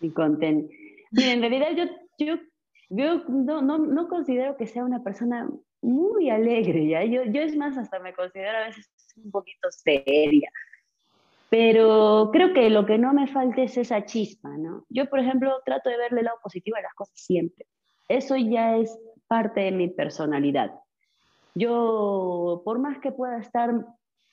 mi 0.00 0.10
contenido. 0.10 0.68
en 1.12 1.40
realidad 1.40 1.68
yo, 1.76 1.84
yo, 2.18 2.34
yo 2.88 3.24
no, 3.28 3.62
no, 3.62 3.78
no, 3.78 4.08
considero 4.08 4.56
que 4.56 4.66
sea 4.66 4.84
una 4.84 5.02
persona 5.02 5.48
muy 5.82 6.30
alegre, 6.30 6.86
¿ya? 6.88 7.04
Yo, 7.04 7.24
yo 7.24 7.42
es 7.42 7.56
más, 7.56 7.76
hasta 7.76 7.98
me 7.98 8.14
considero 8.14 8.58
a 8.58 8.66
veces 8.66 8.88
un 9.22 9.30
poquito 9.30 9.68
seria. 9.70 10.50
Pero 11.48 12.30
creo 12.32 12.52
que 12.52 12.70
lo 12.70 12.86
que 12.86 12.98
no 12.98 13.12
me 13.12 13.28
falta 13.28 13.62
es 13.62 13.76
esa 13.76 14.04
chispa, 14.04 14.50
¿no? 14.56 14.84
Yo, 14.88 15.06
por 15.06 15.20
ejemplo, 15.20 15.52
trato 15.64 15.90
de 15.90 15.96
verle 15.96 16.20
el 16.20 16.26
lado 16.26 16.38
positivo 16.42 16.76
a 16.76 16.82
las 16.82 16.94
cosas 16.94 17.18
siempre. 17.18 17.66
Eso 18.08 18.36
ya 18.36 18.76
es 18.76 18.98
parte 19.28 19.60
de 19.60 19.72
mi 19.72 19.88
personalidad. 19.88 20.72
Yo, 21.54 22.62
por 22.64 22.78
más 22.78 22.98
que 22.98 23.12
pueda 23.12 23.38
estar 23.38 23.72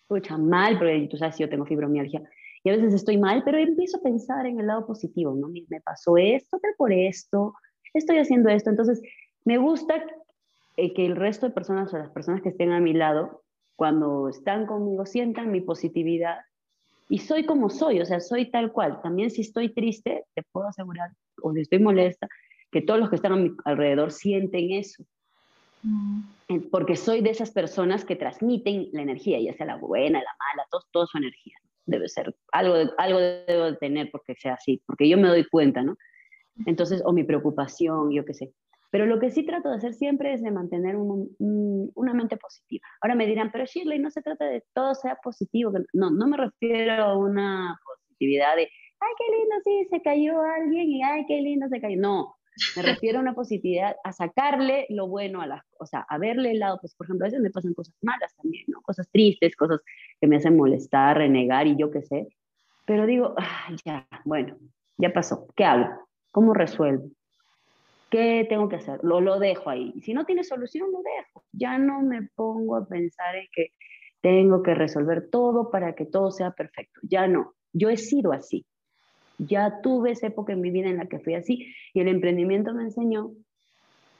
pucha, 0.08 0.38
mal, 0.38 0.78
porque 0.78 1.08
tú 1.10 1.18
sabes, 1.18 1.38
yo 1.38 1.50
tengo 1.50 1.66
fibromialgia, 1.66 2.22
y 2.64 2.70
a 2.70 2.74
veces 2.74 2.94
estoy 2.94 3.18
mal, 3.18 3.44
pero 3.44 3.58
empiezo 3.58 3.98
a 3.98 4.02
pensar 4.02 4.46
en 4.46 4.60
el 4.60 4.68
lado 4.68 4.86
positivo, 4.86 5.34
¿no? 5.36 5.50
Me 5.50 5.82
pasó 5.82 6.18
esto, 6.18 6.60
pero 6.62 6.74
por 6.78 6.94
esto, 6.94 7.54
estoy 8.00 8.18
haciendo 8.18 8.50
esto. 8.50 8.70
Entonces, 8.70 9.02
me 9.46 9.58
gusta 9.58 10.04
eh, 10.78 10.94
que 10.94 11.06
el 11.06 11.16
resto 11.16 11.48
de 11.48 11.54
personas 11.54 11.94
o 11.94 11.98
las 11.98 12.12
personas 12.12 12.42
que 12.42 12.50
estén 12.50 12.72
a 12.72 12.80
mi 12.80 12.94
lado, 12.94 13.44
cuando 13.76 14.30
están 14.30 14.66
conmigo, 14.66 15.06
sientan 15.06 15.52
mi 15.52 15.62
positividad 15.62 16.40
y 17.10 17.20
soy 17.20 17.46
como 17.46 17.70
soy, 17.70 18.00
o 18.00 18.06
sea, 18.06 18.20
soy 18.20 18.50
tal 18.50 18.72
cual. 18.72 19.02
También 19.02 19.30
si 19.30 19.42
estoy 19.42 19.74
triste, 19.74 20.26
te 20.34 20.44
puedo 20.52 20.68
asegurar, 20.68 21.12
o 21.42 21.54
si 21.54 21.62
estoy 21.62 21.80
molesta, 21.80 22.28
que 22.72 22.82
todos 22.82 23.00
los 23.00 23.10
que 23.10 23.18
están 23.18 23.34
a 23.34 23.36
mi 23.36 23.52
alrededor 23.66 24.12
sienten 24.12 24.72
eso. 24.72 25.04
Mm. 25.84 26.22
Porque 26.72 26.96
soy 26.96 27.22
de 27.22 27.30
esas 27.30 27.52
personas 27.52 28.06
que 28.06 28.16
transmiten 28.16 28.90
la 28.94 29.02
energía, 29.02 29.40
ya 29.40 29.54
sea 29.54 29.66
la 29.66 29.76
buena, 29.76 30.20
la 30.20 30.36
mala, 30.40 30.68
todo, 30.72 30.82
toda 30.92 31.08
su 31.08 31.18
energía 31.18 31.58
debe 31.86 32.08
ser, 32.08 32.36
algo, 32.52 32.76
algo 32.98 33.20
debo 33.20 33.66
de 33.66 33.76
tener 33.76 34.10
porque 34.12 34.36
sea 34.36 34.54
así, 34.54 34.82
porque 34.86 35.08
yo 35.08 35.18
me 35.18 35.28
doy 35.28 35.46
cuenta, 35.46 35.84
¿no? 35.84 35.98
Entonces, 36.66 37.02
o 37.06 37.14
mi 37.14 37.24
preocupación, 37.24 38.12
yo 38.12 38.26
qué 38.26 38.34
sé. 38.34 38.54
Pero 38.92 39.08
lo 39.08 39.20
que 39.20 39.32
sí 39.32 39.44
trato 39.44 39.70
de 39.70 39.78
hacer 39.78 39.96
siempre 39.96 40.34
es 40.34 40.44
de 40.44 40.52
mantener 40.52 40.96
una 40.98 42.14
mente 42.14 42.38
positiva. 42.38 42.88
Ahora 43.02 43.16
me 43.16 43.26
dirán, 43.26 43.52
pero 43.52 43.66
Shirley, 43.66 43.98
no 43.98 44.12
se 44.12 44.22
trata 44.22 44.46
de 44.46 44.64
todo 44.74 44.94
sea 44.94 45.18
positivo. 45.24 45.72
No, 45.94 46.12
no 46.12 46.28
me 46.28 46.38
refiero 46.38 46.94
a 46.94 47.18
una 47.18 47.80
positividad 47.84 48.56
de, 48.56 48.70
ay, 49.00 49.14
qué 49.18 49.36
lindo, 49.36 49.56
sí, 49.64 49.88
se 49.90 50.02
cayó 50.04 50.42
alguien 50.42 50.90
y 50.92 51.02
ay, 51.02 51.26
qué 51.28 51.42
lindo 51.42 51.68
se 51.70 51.82
cayó. 51.82 52.00
No, 52.00 52.36
me 52.76 52.82
refiero 53.04 53.18
a 53.18 53.22
una 53.22 53.34
positividad, 53.34 53.96
a 54.04 54.14
sacarle 54.14 54.86
lo 54.90 55.08
bueno 55.08 55.42
a 55.42 55.48
las 55.48 55.64
cosas, 55.76 56.06
a 56.08 56.18
verle 56.18 56.52
el 56.52 56.60
lado, 56.60 56.78
pues 56.80 56.96
por 56.96 57.08
ejemplo, 57.08 57.26
a 57.26 57.30
veces 57.30 57.42
me 57.42 57.50
pasan 57.50 57.74
cosas 57.74 57.96
malas 58.02 58.36
también, 58.36 58.66
¿no? 58.68 58.82
Cosas 58.82 59.10
tristes, 59.12 59.56
cosas 59.56 59.80
que 60.22 60.28
me 60.28 60.38
hacen 60.38 60.56
molestar, 60.56 61.18
renegar 61.18 61.68
y 61.68 61.78
yo 61.78 61.90
qué 61.92 62.04
sé. 62.04 62.28
Pero 62.86 63.06
digo, 63.06 63.34
ah, 63.38 63.70
ya, 63.86 64.08
bueno, 64.26 64.58
ya 64.98 65.12
pasó, 65.12 65.48
¿qué 65.56 65.66
hago? 65.66 65.88
¿Cómo 66.34 66.56
resuelvo? 66.56 67.12
¿Qué 68.10 68.48
tengo 68.50 68.68
que 68.68 68.78
hacer? 68.78 69.00
Lo, 69.04 69.22
lo 69.22 69.38
dejo 69.38 69.70
ahí. 69.70 69.94
Si 70.02 70.16
no 70.16 70.26
tiene 70.26 70.44
solución, 70.44 70.92
lo 70.92 70.98
dejo. 70.98 71.46
Ya 71.52 71.78
no 71.78 72.02
me 72.02 72.28
pongo 72.36 72.76
a 72.76 72.88
pensar 72.88 73.36
en 73.36 73.46
que 73.54 73.68
tengo 74.20 74.64
que 74.64 74.74
resolver 74.74 75.30
todo 75.30 75.70
para 75.70 75.94
que 75.94 76.06
todo 76.06 76.32
sea 76.32 76.50
perfecto. 76.50 77.00
Ya 77.04 77.28
no. 77.28 77.54
Yo 77.72 77.92
he 77.92 77.98
sido 77.98 78.32
así. 78.32 78.66
Ya 79.38 79.80
tuve 79.84 80.10
esa 80.10 80.26
época 80.26 80.54
en 80.54 80.62
mi 80.62 80.72
vida 80.72 80.90
en 80.90 80.98
la 80.98 81.06
que 81.06 81.20
fui 81.20 81.36
así 81.36 81.72
y 81.94 82.00
el 82.00 82.08
emprendimiento 82.08 82.74
me 82.74 82.82
enseñó 82.82 83.32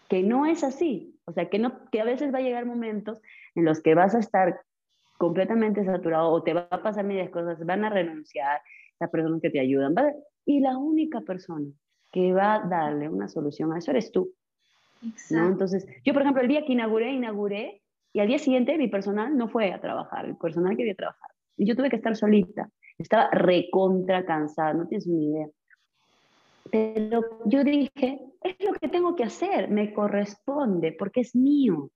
que 0.08 0.22
no 0.22 0.46
es 0.46 0.64
así. 0.64 1.20
O 1.26 1.32
sea, 1.32 1.50
que, 1.50 1.58
no, 1.58 1.90
que 1.90 2.00
a 2.00 2.06
veces 2.06 2.32
va 2.32 2.38
a 2.38 2.44
llegar 2.44 2.68
momentos 2.68 3.20
en 3.56 3.66
los 3.66 3.82
que 3.82 3.96
vas 3.96 4.14
a 4.14 4.20
estar 4.20 4.62
completamente 5.18 5.84
saturado 5.84 6.30
o 6.30 6.44
te 6.44 6.54
va 6.54 6.68
a 6.70 6.84
pasar 6.84 7.06
miles 7.06 7.32
cosas, 7.32 7.66
van 7.66 7.84
a 7.86 7.90
renunciar, 7.90 8.62
las 9.00 9.10
personas 9.10 9.42
que 9.42 9.50
te 9.50 9.60
ayudan, 9.60 9.96
y 10.46 10.60
la 10.60 10.78
única 10.78 11.22
persona 11.22 11.66
que 12.14 12.32
va 12.32 12.54
a 12.54 12.60
darle 12.60 13.10
una 13.10 13.28
solución 13.28 13.74
a 13.74 13.80
eso 13.80 13.92
eres 13.92 14.12
tú. 14.12 14.32
¿no? 15.32 15.48
Entonces, 15.48 15.86
yo 16.06 16.14
por 16.14 16.22
ejemplo, 16.22 16.42
el 16.42 16.48
día 16.48 16.64
que 16.64 16.72
inauguré, 16.72 17.12
inauguré, 17.12 17.82
y 18.14 18.20
al 18.20 18.28
día 18.28 18.38
siguiente 18.38 18.78
mi 18.78 18.88
personal 18.88 19.36
no 19.36 19.50
fue 19.50 19.74
a 19.74 19.82
trabajar, 19.82 20.26
el 20.26 20.38
personal 20.38 20.78
quería 20.78 20.94
trabajar. 20.94 21.32
Y 21.58 21.66
yo 21.66 21.76
tuve 21.76 21.90
que 21.90 21.96
estar 21.96 22.16
solita. 22.16 22.70
Estaba 23.00 23.30
recontra 23.32 24.24
cansada, 24.24 24.74
no 24.74 24.88
tienes 24.88 25.08
ni 25.08 25.32
idea. 25.32 25.48
Pero 26.72 27.22
yo 27.46 27.64
dije, 27.64 28.20
es 28.42 28.56
lo 28.64 28.74
que 28.74 28.88
tengo 28.88 29.16
que 29.16 29.24
hacer, 29.24 29.70
me 29.70 29.92
corresponde, 29.92 30.94
porque 30.94 31.22
es 31.22 31.36
mío. 31.36 31.90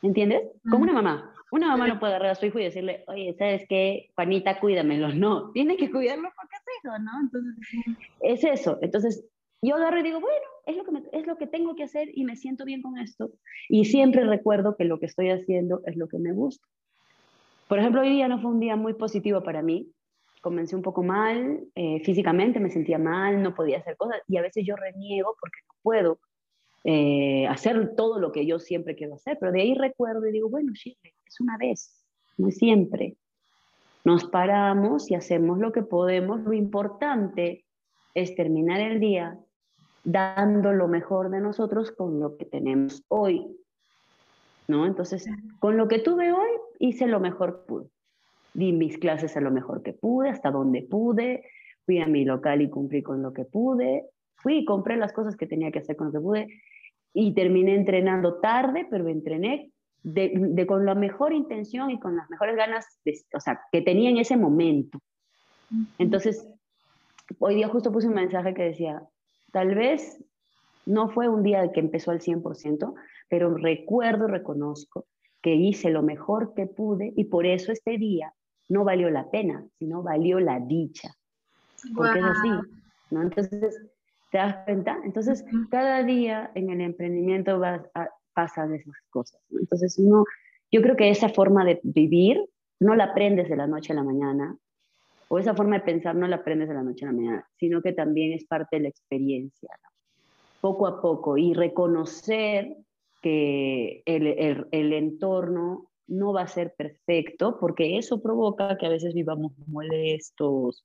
¿Entiendes? 0.00 0.42
Como 0.70 0.84
una 0.84 0.92
mamá. 0.92 1.34
Una 1.50 1.68
mamá 1.68 1.88
no 1.88 1.98
puede 1.98 2.14
agarrar 2.14 2.32
a 2.32 2.34
su 2.34 2.46
hijo 2.46 2.58
y 2.58 2.64
decirle, 2.64 3.04
oye, 3.06 3.34
¿sabes 3.38 3.64
qué? 3.68 4.10
Juanita, 4.14 4.60
cuídamelo. 4.60 5.08
No, 5.14 5.50
tiene 5.52 5.76
que 5.76 5.90
cuidarlo 5.90 6.28
porque 6.36 6.56
es 6.56 6.84
hijo, 6.84 6.98
¿no? 6.98 7.10
Entonces, 7.22 7.98
es 8.20 8.44
eso. 8.44 8.78
Entonces, 8.82 9.24
yo 9.62 9.76
agarro 9.76 9.98
y 10.00 10.02
digo, 10.02 10.20
bueno, 10.20 10.46
es 10.66 10.76
lo, 10.76 10.84
que 10.84 11.18
es 11.18 11.26
lo 11.26 11.36
que 11.36 11.46
tengo 11.46 11.74
que 11.74 11.84
hacer 11.84 12.08
y 12.12 12.24
me 12.24 12.36
siento 12.36 12.64
bien 12.64 12.82
con 12.82 12.98
esto. 12.98 13.30
Y 13.68 13.86
siempre 13.86 14.24
recuerdo 14.24 14.76
que 14.76 14.84
lo 14.84 15.00
que 15.00 15.06
estoy 15.06 15.30
haciendo 15.30 15.80
es 15.86 15.96
lo 15.96 16.08
que 16.08 16.18
me 16.18 16.32
gusta. 16.32 16.66
Por 17.66 17.78
ejemplo, 17.78 18.02
hoy 18.02 18.10
día 18.10 18.28
no 18.28 18.40
fue 18.40 18.50
un 18.50 18.60
día 18.60 18.76
muy 18.76 18.94
positivo 18.94 19.42
para 19.42 19.62
mí. 19.62 19.90
Comencé 20.42 20.76
un 20.76 20.82
poco 20.82 21.02
mal, 21.02 21.64
eh, 21.74 22.00
físicamente 22.04 22.60
me 22.60 22.70
sentía 22.70 22.98
mal, 22.98 23.42
no 23.42 23.54
podía 23.54 23.78
hacer 23.78 23.96
cosas 23.96 24.22
y 24.28 24.36
a 24.36 24.42
veces 24.42 24.64
yo 24.64 24.76
reniego 24.76 25.34
porque 25.40 25.58
no 25.66 25.74
puedo 25.82 26.20
eh, 26.84 27.46
hacer 27.46 27.94
todo 27.96 28.18
lo 28.18 28.32
que 28.32 28.46
yo 28.46 28.58
siempre 28.58 28.94
quiero 28.94 29.14
hacer. 29.14 29.36
Pero 29.40 29.52
de 29.52 29.62
ahí 29.62 29.74
recuerdo 29.74 30.26
y 30.26 30.32
digo, 30.32 30.48
bueno, 30.48 30.72
sí, 30.74 30.96
es 31.02 31.40
una 31.40 31.56
vez, 31.58 32.04
no 32.36 32.48
es 32.48 32.56
siempre. 32.56 33.16
Nos 34.04 34.24
paramos 34.24 35.10
y 35.10 35.14
hacemos 35.14 35.58
lo 35.58 35.72
que 35.72 35.82
podemos. 35.82 36.40
Lo 36.40 36.52
importante 36.52 37.64
es 38.14 38.34
terminar 38.34 38.80
el 38.80 39.00
día 39.00 39.38
dando 40.04 40.72
lo 40.72 40.88
mejor 40.88 41.30
de 41.30 41.40
nosotros 41.40 41.90
con 41.92 42.20
lo 42.20 42.36
que 42.36 42.46
tenemos 42.46 43.04
hoy. 43.08 43.46
¿No? 44.66 44.86
Entonces, 44.86 45.26
con 45.60 45.76
lo 45.76 45.88
que 45.88 45.98
tuve 45.98 46.32
hoy, 46.32 46.48
hice 46.78 47.06
lo 47.06 47.20
mejor 47.20 47.60
que 47.60 47.68
pude. 47.68 47.86
Di 48.54 48.72
mis 48.72 48.98
clases 48.98 49.36
a 49.36 49.40
lo 49.40 49.50
mejor 49.50 49.82
que 49.82 49.92
pude, 49.92 50.30
hasta 50.30 50.50
donde 50.50 50.82
pude. 50.82 51.44
Fui 51.86 52.00
a 52.00 52.06
mi 52.06 52.24
local 52.24 52.60
y 52.60 52.68
cumplí 52.68 53.02
con 53.02 53.22
lo 53.22 53.32
que 53.32 53.44
pude. 53.44 54.04
Fui 54.38 54.58
y 54.58 54.64
compré 54.64 54.96
las 54.96 55.12
cosas 55.12 55.36
que 55.36 55.46
tenía 55.46 55.70
que 55.70 55.80
hacer 55.80 55.96
con 55.96 56.08
lo 56.08 56.12
que 56.12 56.20
pude. 56.20 56.62
Y 57.12 57.34
terminé 57.34 57.74
entrenando 57.74 58.40
tarde, 58.40 58.86
pero 58.90 59.08
entrené 59.08 59.72
de, 60.02 60.66
con 60.66 60.84
la 60.84 60.94
mejor 60.94 61.32
intención 61.32 61.90
y 61.90 61.98
con 61.98 62.16
las 62.16 62.28
mejores 62.30 62.56
ganas, 62.56 62.86
o 63.34 63.40
sea, 63.40 63.60
que 63.72 63.82
tenía 63.82 64.10
en 64.10 64.18
ese 64.18 64.36
momento. 64.36 65.00
Entonces, 65.98 66.46
hoy 67.38 67.56
día 67.56 67.68
justo 67.68 67.92
puse 67.92 68.08
un 68.08 68.14
mensaje 68.14 68.54
que 68.54 68.62
decía, 68.62 69.02
tal 69.52 69.74
vez 69.74 70.22
no 70.86 71.08
fue 71.08 71.28
un 71.28 71.42
día 71.42 71.70
que 71.72 71.80
empezó 71.80 72.10
al 72.10 72.20
100%, 72.20 72.94
pero 73.28 73.54
recuerdo, 73.54 74.26
reconozco 74.26 75.06
que 75.42 75.54
hice 75.54 75.90
lo 75.90 76.02
mejor 76.02 76.54
que 76.54 76.66
pude 76.66 77.12
y 77.16 77.24
por 77.24 77.46
eso 77.46 77.72
este 77.72 77.98
día 77.98 78.32
no 78.68 78.84
valió 78.84 79.10
la 79.10 79.30
pena, 79.30 79.64
sino 79.78 80.02
valió 80.02 80.40
la 80.40 80.60
dicha. 80.60 81.14
Porque 81.94 82.18
es 82.18 82.24
así, 82.24 82.50
¿no? 83.10 83.22
Entonces, 83.22 83.86
¿te 84.30 84.38
das 84.38 84.64
cuenta? 84.64 84.98
Entonces, 85.04 85.44
cada 85.70 86.02
día 86.02 86.50
en 86.54 86.70
el 86.70 86.80
emprendimiento 86.80 87.58
vas 87.58 87.82
a, 87.94 88.08
pasan 88.34 88.74
esas 88.74 88.94
cosas. 89.10 89.40
Entonces, 89.50 89.98
uno, 89.98 90.24
yo 90.70 90.82
creo 90.82 90.96
que 90.96 91.10
esa 91.10 91.28
forma 91.28 91.64
de 91.64 91.80
vivir 91.82 92.38
no 92.80 92.94
la 92.94 93.04
aprendes 93.04 93.48
de 93.48 93.56
la 93.56 93.66
noche 93.66 93.92
a 93.92 93.96
la 93.96 94.04
mañana, 94.04 94.56
o 95.28 95.38
esa 95.38 95.54
forma 95.54 95.78
de 95.78 95.84
pensar 95.84 96.14
no 96.14 96.26
la 96.26 96.36
aprendes 96.36 96.68
de 96.68 96.74
la 96.74 96.82
noche 96.82 97.04
a 97.04 97.08
la 97.08 97.14
mañana, 97.14 97.48
sino 97.58 97.82
que 97.82 97.92
también 97.92 98.32
es 98.32 98.44
parte 98.44 98.76
de 98.76 98.82
la 98.82 98.88
experiencia, 98.88 99.68
poco 100.60 100.86
a 100.86 101.02
poco, 101.02 101.36
y 101.36 101.52
reconocer 101.52 102.76
que 103.20 104.02
el, 104.06 104.26
el, 104.26 104.66
el, 104.70 104.92
entorno 104.92 105.90
no 106.06 106.32
va 106.32 106.42
a 106.42 106.46
ser 106.46 106.74
perfecto, 106.76 107.58
porque 107.58 107.98
eso 107.98 108.22
provoca 108.22 108.78
que 108.78 108.86
a 108.86 108.90
veces 108.90 109.12
vivamos 109.12 109.52
molestos, 109.66 110.84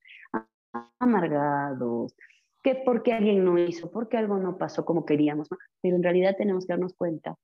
amargados, 0.99 2.15
que 2.63 2.75
porque 2.75 3.13
alguien 3.13 3.43
no 3.43 3.59
hizo, 3.59 3.91
porque 3.91 4.17
algo 4.17 4.37
no 4.37 4.57
pasó 4.57 4.85
como 4.85 5.05
queríamos, 5.05 5.49
pero 5.81 5.95
en 5.95 6.03
realidad 6.03 6.35
tenemos 6.37 6.65
que 6.65 6.73
darnos 6.73 6.93
cuenta 6.93 7.35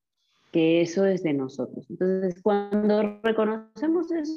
que 0.52 0.82
eso 0.82 1.06
es 1.06 1.22
de 1.24 1.34
nosotros. 1.34 1.86
Entonces, 1.90 2.42
cuando 2.42 3.20
reconocemos 3.22 4.12
eso, 4.12 4.34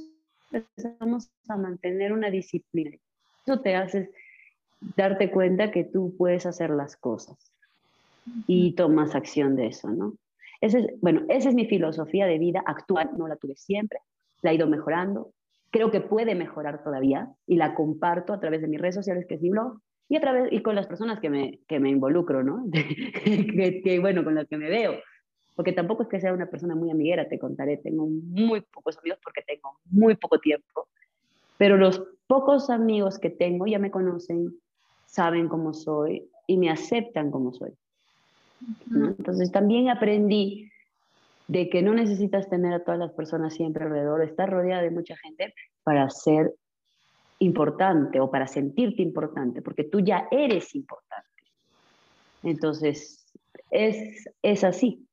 empezamos 0.50 1.30
a 1.48 1.56
mantener 1.56 2.12
una 2.12 2.30
disciplina. 2.30 2.96
Eso 3.46 3.60
te 3.60 3.76
hace 3.76 4.10
darte 4.96 5.30
cuenta 5.30 5.70
que 5.70 5.84
tú 5.84 6.14
puedes 6.18 6.44
hacer 6.46 6.70
las 6.70 6.96
cosas 6.96 7.36
y 8.46 8.72
tomas 8.72 9.14
acción 9.14 9.56
de 9.56 9.68
eso, 9.68 9.88
¿no? 9.88 10.14
Ese 10.60 10.94
bueno, 11.00 11.22
esa 11.28 11.48
es 11.48 11.54
mi 11.54 11.66
filosofía 11.66 12.26
de 12.26 12.38
vida 12.38 12.62
actual, 12.66 13.10
no 13.16 13.26
la 13.26 13.36
tuve 13.36 13.56
siempre, 13.56 13.98
la 14.42 14.52
he 14.52 14.54
ido 14.54 14.68
mejorando, 14.68 15.32
creo 15.70 15.90
que 15.90 16.00
puede 16.00 16.34
mejorar 16.34 16.84
todavía 16.84 17.30
y 17.46 17.56
la 17.56 17.74
comparto 17.74 18.32
a 18.32 18.40
través 18.40 18.60
de 18.60 18.68
mis 18.68 18.80
redes 18.80 18.94
sociales, 18.94 19.26
que 19.26 19.34
es 19.34 19.40
mi 19.40 19.50
blog, 19.50 19.78
y, 20.12 20.16
a 20.16 20.20
través, 20.20 20.52
y 20.52 20.60
con 20.60 20.74
las 20.74 20.86
personas 20.86 21.20
que 21.20 21.30
me, 21.30 21.60
que 21.66 21.80
me 21.80 21.88
involucro, 21.88 22.42
¿no? 22.42 22.64
que, 22.72 23.80
que, 23.82 23.98
bueno, 23.98 24.24
con 24.24 24.34
las 24.34 24.46
que 24.46 24.58
me 24.58 24.68
veo 24.68 24.94
porque 25.54 25.72
tampoco 25.72 26.02
es 26.02 26.08
que 26.08 26.20
sea 26.20 26.32
una 26.32 26.46
persona 26.46 26.74
muy 26.74 26.90
amiguera, 26.90 27.28
te 27.28 27.38
contaré, 27.38 27.76
tengo 27.76 28.06
muy 28.06 28.62
pocos 28.62 28.98
amigos 28.98 29.18
porque 29.22 29.42
tengo 29.42 29.78
muy 29.90 30.16
poco 30.16 30.38
tiempo, 30.38 30.88
pero 31.58 31.76
los 31.76 32.02
pocos 32.26 32.70
amigos 32.70 33.18
que 33.18 33.30
tengo 33.30 33.66
ya 33.66 33.78
me 33.78 33.90
conocen, 33.90 34.54
saben 35.06 35.48
cómo 35.48 35.74
soy 35.74 36.28
y 36.46 36.56
me 36.56 36.70
aceptan 36.70 37.30
como 37.30 37.52
soy. 37.52 37.72
Entonces 38.90 39.52
también 39.52 39.88
aprendí 39.88 40.70
de 41.48 41.68
que 41.68 41.82
no 41.82 41.92
necesitas 41.92 42.48
tener 42.48 42.72
a 42.72 42.82
todas 42.82 42.98
las 42.98 43.12
personas 43.12 43.54
siempre 43.54 43.84
alrededor, 43.84 44.22
estar 44.22 44.48
rodeada 44.48 44.82
de 44.82 44.90
mucha 44.90 45.16
gente 45.16 45.54
para 45.82 46.08
ser 46.08 46.54
importante 47.42 48.20
o 48.20 48.30
para 48.30 48.46
sentirte 48.46 49.02
importante, 49.02 49.62
porque 49.62 49.84
tú 49.84 50.00
ya 50.00 50.28
eres 50.30 50.74
importante. 50.74 51.28
Entonces, 52.42 53.26
es, 53.70 54.28
es 54.42 54.64
así. 54.64 55.06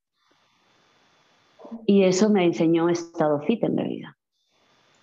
Y 1.85 2.03
eso 2.03 2.29
me 2.29 2.45
enseñó 2.45 2.89
estado 2.89 3.41
fit 3.41 3.63
en 3.63 3.77
realidad. 3.77 4.11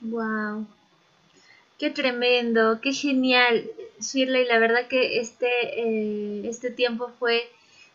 Wow. 0.00 0.66
Qué 1.78 1.90
tremendo, 1.90 2.80
qué 2.80 2.92
genial, 2.92 3.64
Shirley. 4.00 4.46
La 4.46 4.58
verdad 4.58 4.88
que 4.88 5.20
este, 5.20 5.46
eh, 5.48 6.48
este 6.48 6.70
tiempo 6.70 7.10
fue 7.18 7.42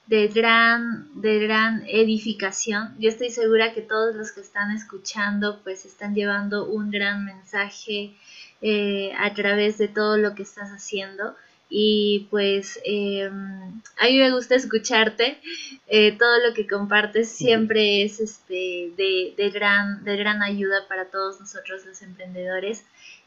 de 0.08 0.28
gran, 0.28 1.10
de 1.22 1.40
gran 1.40 1.84
edificación. 1.88 2.96
Yo 3.00 3.10
estoy 3.10 3.30
segura 3.30 3.74
que 3.74 3.82
todos 3.82 4.16
los 4.16 4.32
que 4.32 4.42
están 4.42 4.76
escuchando 4.76 5.62
pues 5.64 5.86
están 5.86 6.16
llevando 6.16 6.70
un 6.70 6.92
gran 6.92 7.26
mensaje 7.26 8.14
eh, 8.62 9.12
a 9.18 9.34
través 9.34 9.78
de 9.78 9.88
todo 9.88 10.18
lo 10.18 10.36
que 10.36 10.44
estás 10.44 10.70
haciendo 10.70 11.36
y 11.74 12.28
pues 12.30 12.82
em, 12.84 13.82
a 13.98 14.06
mí 14.06 14.20
me 14.20 14.32
gusta 14.32 14.56
escucharte. 14.56 15.40
Eh, 15.88 16.18
todo 16.20 16.46
lo 16.46 16.54
que 16.54 16.68
compartes 16.68 17.30
siempre 17.30 18.04
es 18.04 18.20
este, 18.20 18.92
de, 18.98 19.50
gran, 19.52 20.04
de 20.04 20.18
gran 20.18 20.44
ayuda 20.44 20.86
para 20.90 21.06
todos 21.06 21.40
nosotros 21.40 21.86
los 21.86 22.02
emprendedores. 22.02 22.84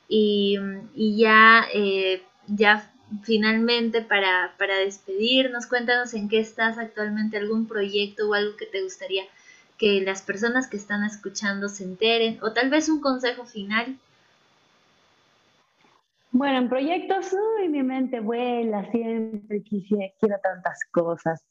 Y, 0.09 0.59
ya, 0.95 1.65
eh, 1.73 2.23
ya 2.47 2.93
finalmente 3.23 4.03
para, 4.03 4.55
para 4.59 4.77
despedirnos, 4.77 5.67
cuéntanos 5.67 6.13
en 6.13 6.29
qué 6.29 6.39
estás 6.39 6.77
actualmente, 6.77 7.39
algún 7.39 7.67
proyecto 7.67 8.29
o 8.29 8.35
algo 8.35 8.57
que 8.57 8.67
te 8.67 8.83
gustaría 8.83 9.25
que 9.79 10.03
las 10.03 10.21
personas 10.21 10.69
que 10.69 10.77
están 10.77 11.03
escuchando 11.05 11.71
se 11.71 11.85
enteren, 11.85 12.39
o 12.43 12.53
tal 12.53 12.69
vez 12.69 12.91
un 12.91 13.01
consejo 13.01 13.47
final. 13.47 13.97
Bueno, 16.37 16.59
en 16.59 16.69
proyectos, 16.69 17.33
uy, 17.33 17.69
mi 17.69 17.85
mente 17.85 18.19
vuela, 18.19 18.91
siempre 18.91 19.63
quisiera, 19.63 20.13
quiero 20.19 20.35
tantas 20.43 20.81
cosas. 20.91 21.47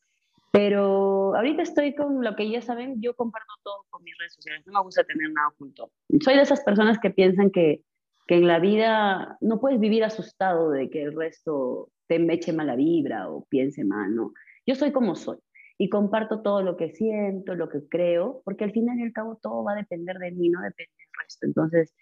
Pero 0.52 1.34
ahorita 1.38 1.62
estoy 1.62 1.96
con 1.96 2.22
lo 2.22 2.36
que 2.36 2.50
ya 2.50 2.62
saben, 2.62 3.02
yo 3.02 3.15
comparto 3.15 3.54
todo 3.63 3.86
con 3.89 4.04
mis 4.04 4.13
redes 4.17 4.34
sociales, 4.34 4.67
no 4.67 4.74
me 4.74 4.82
gusta 4.82 5.06
tener 5.06 5.32
nada 5.32 5.48
oculto. 5.48 5.89
Soy 6.19 6.36
de 6.36 6.41
esas 6.41 6.65
personas 6.65 7.00
que 7.00 7.12
piensan 7.12 7.50
que, 7.50 7.82
que 8.28 8.36
en 8.36 8.46
la 8.46 8.60
vida 8.60 9.38
no 9.39 9.62
puedes 9.62 9.80
vivir 9.80 10.04
asustado 10.04 10.69
de 10.72 10.89
que 10.89 11.04
el 11.04 11.15
resto 11.15 11.89
te 12.08 12.17
eche 12.34 12.52
mala 12.52 12.76
vibra 12.76 13.30
o 13.30 13.46
piense 13.46 13.86
mal, 13.86 14.13
no. 14.13 14.34
Yo 14.67 14.76
soy 14.76 14.91
como 14.91 15.15
soy 15.15 15.38
y 15.78 15.88
comparto 15.88 16.41
todo 16.41 16.62
lo 16.62 16.76
que 16.76 16.89
siento, 16.89 17.56
lo 17.56 17.69
que 17.69 17.88
creo, 17.88 18.41
porque 18.43 18.65
al 18.65 18.74
final 18.74 19.00
y 19.00 19.04
al 19.04 19.13
cabo 19.13 19.39
todo 19.41 19.63
va 19.63 19.72
a 19.72 19.78
depender 19.78 20.17
de 20.17 20.32
mí, 20.34 20.50
no 20.50 20.60
depende 20.60 20.91
del 20.98 21.24
resto. 21.24 21.46
Entonces, 21.46 21.93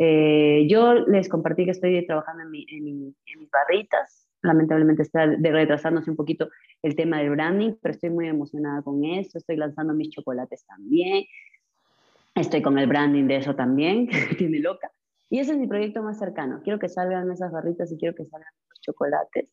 eh, 0.00 0.66
yo 0.70 0.94
les 0.94 1.28
compartí 1.28 1.64
que 1.64 1.72
estoy 1.72 2.06
trabajando 2.06 2.44
en, 2.44 2.50
mis 2.50 3.50
barritas. 3.50 4.28
Lamentablemente 4.42 5.02
está 5.02 5.26
retrasándose 5.26 6.08
un 6.08 6.16
poquito 6.16 6.48
el 6.82 6.94
tema 6.94 7.18
del 7.18 7.30
branding, 7.30 7.74
pero 7.82 7.92
estoy 7.92 8.10
muy 8.10 8.28
emocionada 8.28 8.80
con 8.82 9.04
eso. 9.04 9.36
Estoy 9.36 9.56
lanzando 9.56 9.92
mis 9.94 10.10
chocolates 10.10 10.64
también. 10.66 11.24
Estoy 12.36 12.62
con 12.62 12.78
el 12.78 12.86
branding 12.86 13.26
de 13.26 13.36
eso 13.36 13.56
también, 13.56 14.08
que 14.28 14.36
tiene 14.36 14.60
loca. 14.60 14.90
Y 15.28 15.40
ese 15.40 15.52
es 15.52 15.58
mi 15.58 15.66
proyecto 15.66 16.00
más 16.02 16.18
cercano. 16.18 16.60
Quiero 16.62 16.78
que 16.78 16.88
salgan 16.88 17.30
esas 17.32 17.50
barritas 17.50 17.90
y 17.90 17.98
quiero 17.98 18.14
que 18.14 18.24
salgan 18.24 18.52
los 18.70 18.80
chocolates. 18.80 19.48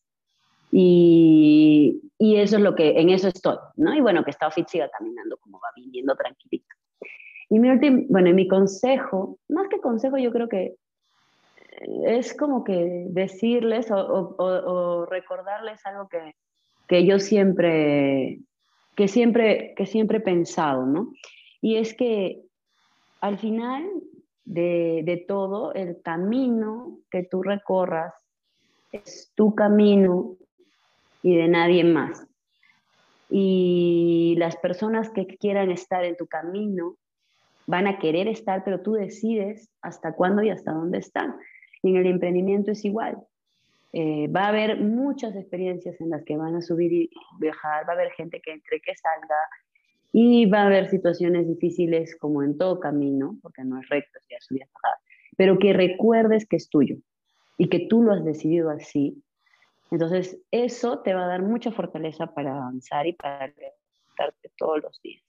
Y, 0.71 2.01
y, 2.19 2.35
eso 2.35 2.57
es 2.57 2.61
lo 2.61 2.75
que, 2.75 2.99
en 2.99 3.09
eso 3.09 3.29
estoy, 3.29 3.55
¿no? 3.77 3.95
Y 3.95 4.01
bueno, 4.01 4.25
que 4.25 4.33
Fit 4.51 4.67
siga 4.67 4.89
caminando 4.89 5.37
como 5.37 5.59
va 5.59 5.69
viniendo 5.75 6.15
tranquilito. 6.15 6.74
Y 7.49 7.59
mi 7.59 7.69
último, 7.69 8.03
bueno, 8.09 8.33
mi 8.33 8.47
consejo, 8.47 9.37
más 9.49 9.67
que 9.67 9.79
consejo, 9.79 10.17
yo 10.17 10.31
creo 10.31 10.49
que 10.49 10.75
es 12.05 12.33
como 12.33 12.63
que 12.63 13.05
decirles 13.09 13.87
o, 13.91 15.05
recordarles 15.09 15.85
algo 15.85 16.07
que, 16.07 16.35
que, 16.87 17.05
yo 17.05 17.19
siempre, 17.19 18.39
que 18.95 19.07
siempre, 19.07 19.73
que 19.75 19.85
siempre 19.85 20.19
he 20.19 20.21
pensado, 20.21 20.85
¿no? 20.85 21.11
Y 21.61 21.75
es 21.75 21.93
que 21.93 22.41
al 23.21 23.37
final 23.37 23.85
de, 24.45 25.01
de 25.03 25.17
todo, 25.17 25.73
el 25.73 26.01
camino 26.01 26.99
que 27.09 27.23
tú 27.23 27.43
recorras 27.43 28.13
es 28.91 29.31
tu 29.35 29.55
camino 29.55 30.37
y 31.23 31.35
de 31.35 31.47
nadie 31.47 31.83
más. 31.83 32.25
Y 33.29 34.35
las 34.37 34.55
personas 34.57 35.09
que 35.09 35.25
quieran 35.25 35.71
estar 35.71 36.05
en 36.05 36.15
tu 36.15 36.27
camino 36.27 36.95
van 37.67 37.87
a 37.87 37.99
querer 37.99 38.27
estar, 38.27 38.63
pero 38.63 38.81
tú 38.81 38.93
decides 38.93 39.69
hasta 39.81 40.13
cuándo 40.13 40.43
y 40.43 40.49
hasta 40.49 40.71
dónde 40.71 40.99
están. 40.99 41.35
Y 41.81 41.89
en 41.89 41.97
el 41.97 42.07
emprendimiento 42.07 42.71
es 42.71 42.85
igual. 42.85 43.17
Eh, 43.93 44.27
va 44.27 44.45
a 44.45 44.47
haber 44.49 44.81
muchas 44.81 45.35
experiencias 45.35 45.99
en 46.01 46.09
las 46.09 46.23
que 46.23 46.35
van 46.35 46.55
a 46.55 46.61
subir 46.61 46.91
y 46.91 47.09
viajar, 47.39 47.87
va 47.87 47.93
a 47.93 47.95
haber 47.95 48.11
gente 48.11 48.41
que 48.41 48.51
entre, 48.51 48.81
que 48.81 48.93
salga, 48.95 49.35
y 50.11 50.45
va 50.45 50.63
a 50.63 50.65
haber 50.67 50.89
situaciones 50.89 51.47
difíciles 51.47 52.15
como 52.15 52.43
en 52.43 52.57
todo 52.57 52.79
camino, 52.79 53.37
porque 53.41 53.63
no 53.63 53.79
es 53.79 53.89
recto, 53.89 54.19
ya 54.29 54.37
subir 54.39 54.63
bajar, 54.73 54.97
pero 55.35 55.59
que 55.59 55.73
recuerdes 55.73 56.45
que 56.45 56.55
es 56.55 56.69
tuyo 56.69 56.97
y 57.57 57.67
que 57.67 57.87
tú 57.87 58.01
lo 58.01 58.13
has 58.13 58.23
decidido 58.23 58.69
así. 58.69 59.21
Entonces, 59.91 60.39
eso 60.51 60.99
te 60.99 61.13
va 61.13 61.25
a 61.25 61.27
dar 61.27 61.41
mucha 61.41 61.71
fortaleza 61.71 62.27
para 62.27 62.55
avanzar 62.55 63.07
y 63.07 63.13
para 63.13 63.47
levantarte 63.47 64.51
todos 64.57 64.81
los 64.83 65.01
días. 65.01 65.24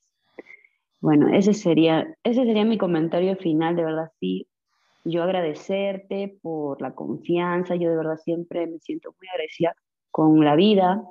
Bueno, 1.00 1.28
ese 1.35 1.54
sería, 1.54 2.16
ese 2.24 2.44
sería 2.44 2.64
mi 2.64 2.78
comentario 2.78 3.37
final, 3.37 3.76
de 3.76 3.85
verdad, 3.85 4.11
sí. 4.20 4.48
Yo 5.04 5.22
agradecerte 5.22 6.38
por 6.42 6.80
la 6.82 6.94
confianza, 6.94 7.76
yo 7.76 7.90
de 7.90 7.96
verdad 7.96 8.16
siempre 8.16 8.66
me 8.66 8.78
siento 8.80 9.14
muy 9.20 9.28
agradecida 9.28 9.74
con 10.11 10.44
la 10.44 10.56
vida, 10.56 11.02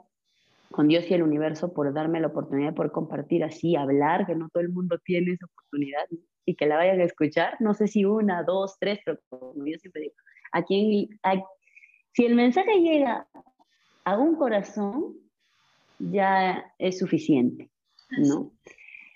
con 0.71 0.87
Dios 0.89 1.09
y 1.09 1.13
el 1.13 1.23
universo 1.23 1.73
por 1.73 1.93
darme 1.93 2.19
la 2.19 2.27
oportunidad 2.27 2.71
de 2.71 2.75
poder 2.75 2.91
compartir 2.91 3.43
así, 3.43 3.75
hablar, 3.75 4.25
que 4.25 4.35
no 4.35 4.49
todo 4.49 4.61
el 4.61 4.69
mundo 4.69 4.97
tiene 4.99 5.31
esa 5.31 5.45
oportunidad 5.45 6.05
y 6.45 6.55
que 6.55 6.65
la 6.65 6.75
vayan 6.75 6.99
a 6.99 7.05
escuchar. 7.05 7.55
No 7.59 7.73
sé 7.73 7.87
si 7.87 8.03
una, 8.03 8.43
dos, 8.43 8.77
tres, 8.79 8.99
pero 9.05 9.19
como 9.29 9.65
yo 9.65 9.77
siempre 9.79 10.01
digo, 10.01 10.15
a 10.51 10.63
quien, 10.63 11.09
si 12.11 12.25
el 12.25 12.35
mensaje 12.35 12.81
llega 12.81 13.27
a 14.03 14.17
un 14.17 14.35
corazón, 14.35 15.15
ya 15.99 16.73
es 16.77 16.99
suficiente, 16.99 17.71
¿no? 18.17 18.51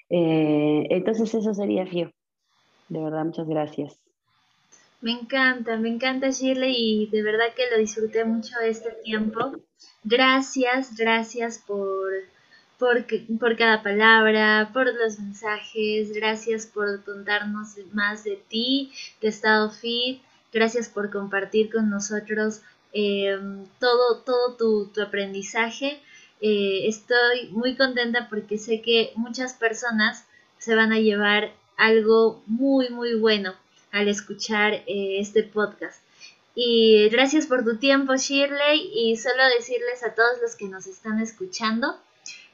Eh, 0.09 0.87
entonces 0.89 1.33
eso 1.33 1.53
sería 1.53 1.85
Fio. 1.85 2.11
De 2.89 2.99
verdad, 2.99 3.25
muchas 3.25 3.47
gracias. 3.47 3.99
Me 5.01 5.11
encanta, 5.11 5.77
me 5.77 5.89
encanta 5.89 6.29
Shirley 6.29 6.75
y 6.75 7.07
de 7.07 7.23
verdad 7.23 7.53
que 7.55 7.69
lo 7.71 7.77
disfruté 7.77 8.25
mucho 8.25 8.59
este 8.59 8.91
tiempo. 9.03 9.53
Gracias, 10.03 10.97
gracias 10.97 11.59
por, 11.59 12.11
por, 12.77 13.55
cada 13.57 13.81
palabra, 13.81 14.71
por 14.73 14.93
los 14.93 15.19
mensajes, 15.19 16.11
gracias 16.11 16.65
por 16.65 17.03
contarnos 17.05 17.75
más 17.93 18.25
de 18.25 18.41
ti, 18.49 18.91
de 19.21 19.29
Estado 19.29 19.69
Fit, 19.69 20.21
gracias 20.51 20.89
por 20.89 21.09
compartir 21.11 21.71
con 21.71 21.89
nosotros 21.89 22.61
em, 22.91 23.63
todo, 23.79 24.17
todo 24.23 24.55
tu, 24.55 24.87
tu 24.87 25.01
aprendizaje. 25.01 26.01
Eh, 26.41 26.87
estoy 26.87 27.49
muy 27.51 27.75
contenta 27.75 28.27
porque 28.29 28.57
sé 28.57 28.81
que 28.81 29.11
muchas 29.15 29.53
personas 29.53 30.25
se 30.57 30.75
van 30.75 30.93
a 30.93 30.99
llevar 30.99 31.51
algo 31.77 32.41
muy, 32.45 32.89
muy 32.89 33.15
bueno 33.15 33.53
al 33.91 34.07
escuchar 34.07 34.73
eh, 34.73 35.19
este 35.19 35.43
podcast. 35.43 36.01
Y 36.55 37.07
gracias 37.09 37.45
por 37.45 37.63
tu 37.63 37.77
tiempo, 37.77 38.15
Shirley, 38.15 38.91
y 38.93 39.15
solo 39.17 39.43
decirles 39.57 40.03
a 40.03 40.13
todos 40.13 40.41
los 40.41 40.55
que 40.55 40.65
nos 40.65 40.87
están 40.87 41.21
escuchando 41.21 41.97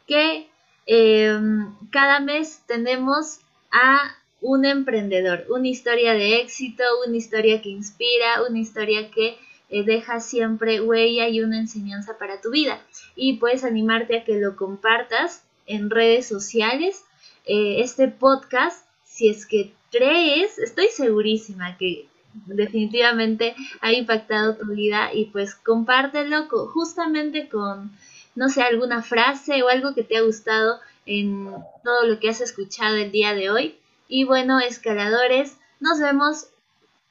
que 0.07 0.47
em, 0.85 1.73
cada 1.91 2.19
mes 2.19 2.61
tenemos 2.67 3.39
a 3.71 4.15
un 4.41 4.65
emprendedor, 4.65 5.45
una 5.49 5.67
historia 5.67 6.13
de 6.13 6.39
éxito, 6.41 6.83
una 7.07 7.17
historia 7.17 7.61
que 7.61 7.69
inspira, 7.69 8.43
una 8.47 8.59
historia 8.59 9.09
que 9.09 9.37
eh, 9.69 9.83
deja 9.83 10.19
siempre 10.19 10.81
huella 10.81 11.27
y 11.27 11.41
una 11.41 11.59
enseñanza 11.59 12.17
para 12.17 12.41
tu 12.41 12.51
vida. 12.51 12.79
Y 13.15 13.37
puedes 13.37 13.63
animarte 13.63 14.17
a 14.17 14.23
que 14.23 14.39
lo 14.39 14.55
compartas 14.55 15.43
en 15.65 15.89
redes 15.89 16.27
sociales. 16.27 17.03
Eh, 17.45 17.81
este 17.81 18.07
podcast, 18.07 18.85
si 19.05 19.29
es 19.29 19.45
que 19.45 19.73
crees, 19.91 20.59
estoy 20.59 20.87
segurísima 20.87 21.77
que 21.77 22.07
definitivamente 22.45 23.55
ha 23.81 23.93
impactado 23.93 24.55
tu 24.55 24.67
vida 24.67 25.13
y 25.13 25.25
pues 25.25 25.55
compártelo 25.55 26.47
justamente 26.73 27.47
con, 27.47 27.91
no 28.35 28.49
sé, 28.49 28.61
alguna 28.61 29.01
frase 29.01 29.63
o 29.63 29.69
algo 29.69 29.93
que 29.93 30.03
te 30.03 30.17
ha 30.17 30.21
gustado 30.21 30.79
en 31.05 31.49
todo 31.83 32.05
lo 32.05 32.19
que 32.19 32.29
has 32.29 32.41
escuchado 32.41 32.95
el 32.95 33.11
día 33.11 33.33
de 33.33 33.49
hoy. 33.49 33.75
Y 34.07 34.25
bueno, 34.25 34.59
escaladores, 34.59 35.57
nos 35.79 35.99
vemos 35.99 36.47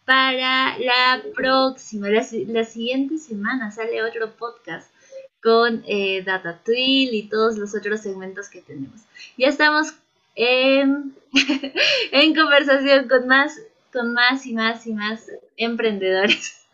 para 0.04 0.78
la 0.78 1.22
próxima, 1.34 2.08
la, 2.08 2.64
siguiente 2.64 3.18
semana 3.18 3.70
sale 3.70 4.02
otro 4.02 4.32
podcast 4.36 4.90
con 5.42 5.82
eh, 5.86 6.22
Data 6.22 6.60
Twill 6.64 7.14
y 7.14 7.28
todos 7.28 7.58
los 7.58 7.74
otros 7.74 8.00
segmentos 8.00 8.48
que 8.48 8.62
tenemos. 8.62 9.00
Ya 9.36 9.48
estamos 9.48 9.94
en, 10.34 11.14
en 12.12 12.34
conversación 12.34 13.08
con 13.08 13.26
más, 13.26 13.58
con 13.92 14.12
más 14.12 14.46
y 14.46 14.54
más 14.54 14.86
y 14.86 14.92
más 14.92 15.30
emprendedores. 15.56 16.66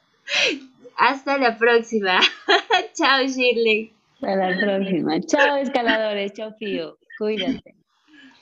Hasta 0.97 1.39
la 1.39 1.57
próxima. 1.57 2.21
Chao, 2.95 3.27
Shirley. 3.27 3.93
Hasta 4.17 4.37
la 4.37 4.61
próxima. 4.61 5.21
Chao, 5.21 5.57
escaladores. 5.57 6.33
Chao, 6.35 6.53
Fío. 6.59 6.99
Cuídate. 7.19 7.80